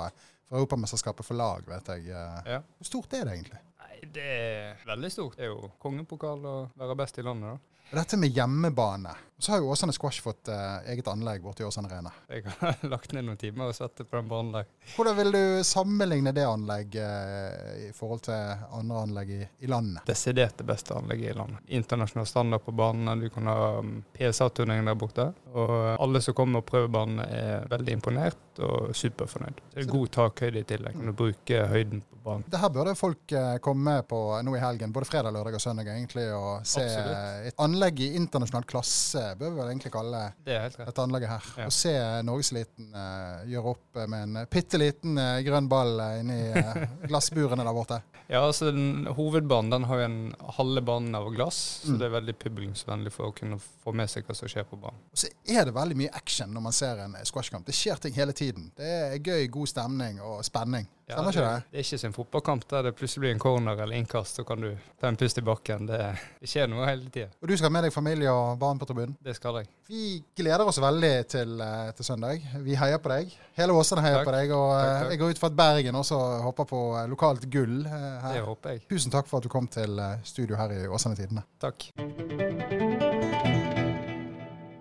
[0.49, 2.09] fra Europamesterskapet for lag, vet jeg.
[2.11, 2.55] eh.
[2.57, 2.61] Ja.
[2.79, 3.61] Hvor stort er det egentlig?
[3.85, 5.37] Nei, det er veldig stort.
[5.39, 7.80] Det er jo kongepokal å være best i landet, da.
[7.91, 9.11] Dette med hjemmebane.
[9.39, 12.11] Så har jo Åsane Squash fått eh, eget anlegg borte i Åsane Arena.
[12.29, 14.67] Jeg har lagt ned noen timer og satt det på den banen der.
[14.93, 18.37] Hvordan vil du sammenligne det anlegget eh, i forhold til
[18.77, 20.05] andre anlegg i, i landet?
[20.07, 21.65] desidert det beste anlegget i landet.
[21.81, 23.17] Internasjonal standard på banene.
[23.17, 25.31] Du kan ha um, PSA-turnering der borte.
[25.57, 29.65] Og alle som kommer og prøver banene, er veldig imponert og superfornøyd.
[29.73, 31.01] Det er god takhøyde i tillegg.
[31.01, 32.45] Kan du bruke høyden på banen.
[32.53, 35.89] Det her burde folk eh, komme på nå i helgen, både fredag, lørdag og søndag,
[35.97, 37.17] egentlig, og se Absolutt.
[37.17, 41.49] eh, et anlegg i internasjonal klasse, bør vi vel egentlig kalle Det dette anlegget her.
[41.63, 41.67] Ja.
[41.67, 41.95] Å se
[42.27, 47.65] Norgeseliten uh, gjøre opp med en bitte liten uh, grønn ball uh, inni uh, glassburene
[47.65, 48.01] der borte.
[48.31, 50.21] Ja, altså den, Hovedbanen den har jo en
[50.59, 51.99] halve banen av glass, så Mm.
[51.99, 55.01] det er veldig publikumsvennlig for å kunne få med seg hva som skjer på banen.
[55.11, 57.67] Og så er det veldig mye action når man ser en squashkamp.
[57.67, 58.71] Det skjer ting hele tiden.
[58.79, 60.87] Det er gøy, god stemning og spenning.
[61.11, 61.63] Ja, Stemmer ikke det?
[61.73, 64.45] Det er ikke som en fotballkamp der det plutselig blir en corner eller innkast, så
[64.47, 64.69] kan du
[65.01, 65.89] ta en pust i bakken.
[65.91, 65.99] Det,
[66.39, 67.33] det skjer noe hele tida.
[67.43, 69.13] Og du skal ha med deg familie og barn på tribunen?
[69.23, 69.69] Det skal jeg.
[69.87, 70.01] Vi
[70.37, 72.43] gleder oss veldig til, eh, til søndag.
[72.65, 73.31] Vi heier på deg.
[73.59, 74.27] Hele Åsane heier Takk.
[74.27, 74.51] på deg.
[74.57, 75.11] Og eh, Takk, takk.
[75.15, 76.19] jeg går ut fra at Bergen også
[76.49, 78.35] håper på eh, lokalt gull her.
[78.35, 78.83] Det håper jeg.
[78.91, 81.47] Tusen takk for at du kom til studio her i Åsane Tidene.
[81.63, 81.91] Takk.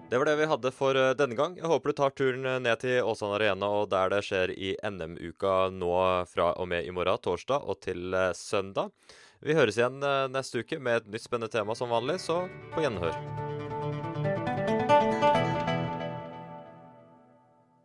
[0.10, 1.56] Det var det vi hadde for denne gang.
[1.60, 5.70] Jeg håper du tar turen ned til Åsane Arena og der det skjer i NM-uka
[5.70, 5.94] nå
[6.32, 8.90] fra og med i morgen, torsdag, og til søndag.
[9.40, 12.42] Vi høres igjen eh, neste uke med et nytt spennende tema som vanlig, så
[12.74, 13.16] på gjenhør.